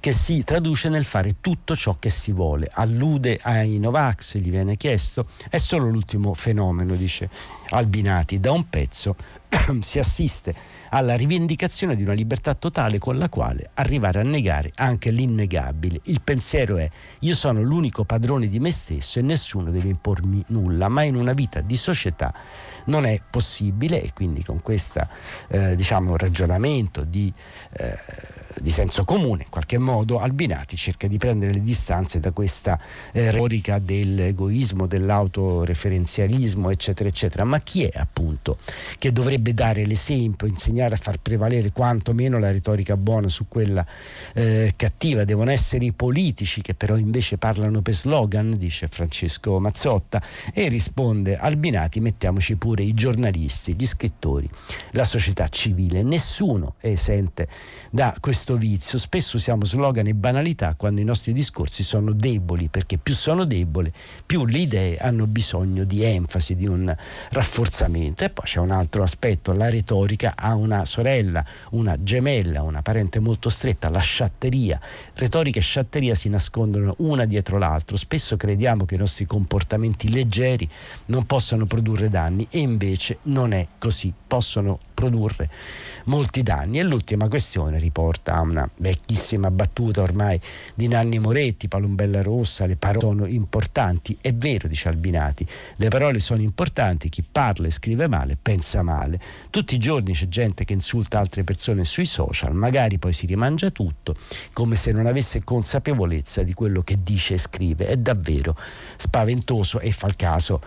che 0.00 0.12
si 0.12 0.44
traduce 0.44 0.88
nel 0.88 1.04
fare 1.04 1.40
tutto 1.40 1.74
ciò 1.74 1.96
che 1.98 2.08
si 2.08 2.32
vuole. 2.32 2.68
Allude 2.72 3.38
ai 3.42 3.78
Novax, 3.78 4.38
gli 4.38 4.50
viene 4.50 4.76
chiesto, 4.76 5.26
è 5.50 5.58
solo 5.58 5.88
l'ultimo 5.88 6.34
fenomeno, 6.34 6.94
dice 6.94 7.28
Albinati. 7.70 8.38
Da 8.38 8.52
un 8.52 8.68
pezzo 8.68 9.16
si 9.80 9.98
assiste 9.98 10.54
alla 10.90 11.14
rivendicazione 11.14 11.96
di 11.96 12.02
una 12.02 12.12
libertà 12.12 12.54
totale 12.54 12.98
con 12.98 13.18
la 13.18 13.28
quale 13.28 13.70
arrivare 13.74 14.20
a 14.20 14.22
negare 14.22 14.70
anche 14.76 15.10
l'innegabile. 15.10 16.00
Il 16.04 16.20
pensiero 16.22 16.76
è 16.76 16.88
io 17.20 17.34
sono 17.34 17.60
l'unico 17.60 18.04
padrone 18.04 18.46
di 18.46 18.60
me 18.60 18.70
stesso 18.70 19.18
e 19.18 19.22
nessuno 19.22 19.70
deve 19.70 19.88
impormi 19.88 20.44
nulla, 20.48 20.88
ma 20.88 21.02
in 21.02 21.16
una 21.16 21.32
vita 21.32 21.60
di 21.60 21.76
società 21.76 22.32
non 22.88 23.06
è 23.06 23.20
possibile 23.28 24.02
e 24.02 24.12
quindi 24.12 24.42
con 24.42 24.60
questo 24.60 25.06
eh, 25.48 25.74
diciamo, 25.74 26.16
ragionamento 26.16 27.04
di, 27.04 27.32
eh, 27.78 27.98
di, 28.60 28.70
senso 28.70 29.04
comune 29.04 29.44
in 29.44 29.50
qualche 29.50 29.78
modo 29.78 30.18
Albinati 30.18 30.76
cerca 30.76 31.06
di 31.06 31.18
prendere 31.18 31.52
le 31.52 31.62
distanze 31.62 32.18
da 32.20 32.32
questa 32.32 32.78
eh, 33.12 33.30
retorica 33.30 33.78
dell'egoismo, 33.78 34.86
dell'autoreferenzialismo 34.86 36.70
eccetera 36.70 37.08
eccetera. 37.08 37.44
Ma 37.44 37.60
chi 37.60 37.84
è 37.84 37.98
appunto 37.98 38.58
che 38.98 39.12
dovrebbe 39.12 39.54
dare 39.54 39.84
l'esempio, 39.84 40.46
insegnare 40.46 40.94
a 40.94 40.98
far 40.98 41.18
prevalere 41.18 41.72
quantomeno 41.72 42.38
la 42.38 42.50
retorica 42.50 42.96
buona 42.96 43.28
su 43.28 43.46
quella 43.48 43.84
eh, 44.34 44.72
cattiva, 44.76 45.24
devono 45.24 45.50
essere 45.50 45.84
i 45.84 45.92
politici 45.92 46.62
che 46.62 46.74
però 46.74 46.96
invece 46.96 47.38
parlano 47.38 47.82
per 47.82 47.94
slogan 47.94 48.54
dice 48.56 48.88
Francesco 48.88 49.60
Mazzotta 49.60 50.22
e 50.52 50.68
risponde 50.68 51.36
Albinati 51.36 52.00
mettiamoci 52.00 52.56
pure 52.56 52.77
pure 52.78 52.84
i 52.84 52.94
giornalisti, 52.94 53.74
gli 53.74 53.86
scrittori, 53.86 54.48
la 54.92 55.04
società 55.04 55.48
civile. 55.48 56.02
Nessuno 56.02 56.74
è 56.78 56.88
esente 56.88 57.48
da 57.90 58.14
questo 58.20 58.56
vizio. 58.56 58.98
Spesso 58.98 59.36
usiamo 59.36 59.64
slogan 59.64 60.06
e 60.06 60.14
banalità 60.14 60.74
quando 60.76 61.00
i 61.00 61.04
nostri 61.04 61.32
discorsi 61.32 61.82
sono 61.82 62.12
deboli, 62.12 62.68
perché 62.68 62.98
più 62.98 63.14
sono 63.14 63.44
deboli, 63.44 63.92
più 64.24 64.44
le 64.44 64.58
idee 64.58 64.96
hanno 64.98 65.26
bisogno 65.26 65.84
di 65.84 66.04
enfasi, 66.04 66.54
di 66.54 66.66
un 66.66 66.94
rafforzamento. 67.30 68.24
E 68.24 68.30
poi 68.30 68.44
c'è 68.44 68.60
un 68.60 68.70
altro 68.70 69.02
aspetto, 69.02 69.52
la 69.52 69.68
retorica 69.68 70.34
ha 70.36 70.54
una 70.54 70.84
sorella, 70.84 71.44
una 71.70 72.00
gemella, 72.00 72.62
una 72.62 72.82
parente 72.82 73.18
molto 73.18 73.48
stretta, 73.48 73.88
la 73.88 73.98
sciatteria. 73.98 74.80
Retorica 75.14 75.58
e 75.58 75.62
sciatteria 75.62 76.14
si 76.14 76.28
nascondono 76.28 76.94
una 76.98 77.24
dietro 77.24 77.58
l'altro. 77.58 77.96
Spesso 77.96 78.36
crediamo 78.36 78.84
che 78.84 78.94
i 78.94 78.98
nostri 78.98 79.26
comportamenti 79.26 80.10
leggeri 80.10 80.68
non 81.06 81.26
possano 81.26 81.66
produrre 81.66 82.08
danni 82.08 82.46
e 82.50 82.66
invece 82.68 83.18
non 83.24 83.52
è 83.52 83.66
così, 83.78 84.12
possono 84.26 84.78
produrre 84.98 85.48
molti 86.04 86.42
danni. 86.42 86.78
E 86.78 86.82
l'ultima 86.82 87.28
questione 87.28 87.78
riporta 87.78 88.34
a 88.34 88.40
una 88.40 88.68
vecchissima 88.78 89.50
battuta 89.50 90.02
ormai 90.02 90.40
di 90.74 90.88
Nanni 90.88 91.20
Moretti, 91.20 91.68
Palombella 91.68 92.20
Rossa, 92.20 92.66
le 92.66 92.74
parole 92.74 93.06
sono 93.18 93.26
importanti, 93.26 94.18
è 94.20 94.34
vero, 94.34 94.66
dice 94.66 94.88
Albinati, 94.88 95.46
le 95.76 95.88
parole 95.88 96.18
sono 96.18 96.42
importanti, 96.42 97.08
chi 97.08 97.22
parla 97.30 97.68
e 97.68 97.70
scrive 97.70 98.08
male 98.08 98.36
pensa 98.40 98.82
male. 98.82 99.20
Tutti 99.50 99.74
i 99.74 99.78
giorni 99.78 100.14
c'è 100.14 100.26
gente 100.28 100.64
che 100.64 100.72
insulta 100.72 101.18
altre 101.18 101.44
persone 101.44 101.84
sui 101.84 102.04
social, 102.04 102.54
magari 102.54 102.98
poi 102.98 103.12
si 103.12 103.26
rimangia 103.26 103.70
tutto, 103.70 104.16
come 104.52 104.74
se 104.74 104.92
non 104.92 105.06
avesse 105.06 105.44
consapevolezza 105.44 106.42
di 106.42 106.54
quello 106.54 106.82
che 106.82 106.98
dice 107.02 107.34
e 107.34 107.38
scrive. 107.38 107.86
È 107.86 107.96
davvero 107.96 108.56
spaventoso 108.96 109.78
e 109.78 109.92
fa 109.92 110.06
il 110.08 110.16
caso 110.16 110.60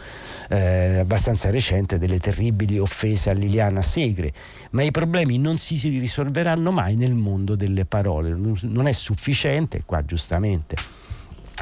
eh, 0.50 1.00
abbastanza 1.00 1.50
recente 1.50 1.98
delle 1.98 2.20
terribili 2.20 2.80
offese 2.80 3.30
a 3.30 3.34
Liliana 3.34 3.82
Segre, 3.82 4.21
ma 4.72 4.84
i 4.84 4.92
problemi 4.92 5.38
non 5.38 5.58
si 5.58 5.76
risolveranno 6.00 6.72
mai 6.72 6.96
nel 6.96 7.14
mondo 7.14 7.56
delle 7.56 7.86
parole, 7.86 8.36
non 8.62 8.88
è 8.88 8.92
sufficiente, 8.92 9.84
qua 9.86 10.04
giustamente 10.04 11.01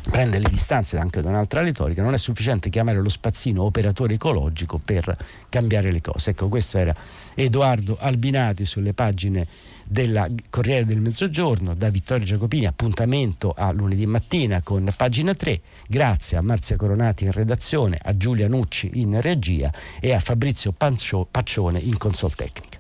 prende 0.10 0.40
le 0.40 0.50
distanze 0.50 0.98
anche 0.98 1.22
da 1.22 1.30
un'altra 1.30 1.62
retorica, 1.62 2.02
non 2.02 2.14
è 2.14 2.18
sufficiente 2.18 2.70
chiamare 2.70 3.00
lo 3.00 3.10
spazzino 3.10 3.64
operatore 3.64 4.16
ecologico 4.16 4.80
per 4.84 5.16
cambiare 5.50 5.92
le 5.92 6.02
cose. 6.02 6.32
Ecco, 6.32 6.50
questo 6.50 6.78
era 6.78 6.96
Edoardo 7.36 7.98
Albinati 8.00 8.66
sulle 8.66 8.94
pagine 8.94 9.48
della 9.88 10.28
Corriere 10.50 10.86
del 10.86 11.00
Mezzogiorno, 11.00 11.74
da 11.74 11.90
Vittorio 11.90 12.26
Giacopini, 12.26 12.66
appuntamento 12.66 13.54
a 13.56 13.72
lunedì 13.72 14.06
mattina 14.06 14.62
con 14.62 14.92
pagina 14.96 15.34
3, 15.34 15.62
grazie 15.88 16.38
a 16.38 16.42
Marzia 16.42 16.76
Coronati 16.76 17.26
in 17.26 17.32
redazione, 17.32 17.98
a 18.02 18.16
Giulia 18.16 18.48
Nucci 18.48 18.92
in 18.94 19.20
regia 19.22 19.72
e 20.00 20.14
a 20.14 20.20
Fabrizio 20.20 20.74
Paccione 20.74 21.80
in 21.80 21.98
consol 21.98 22.36
tecnica. 22.36 22.79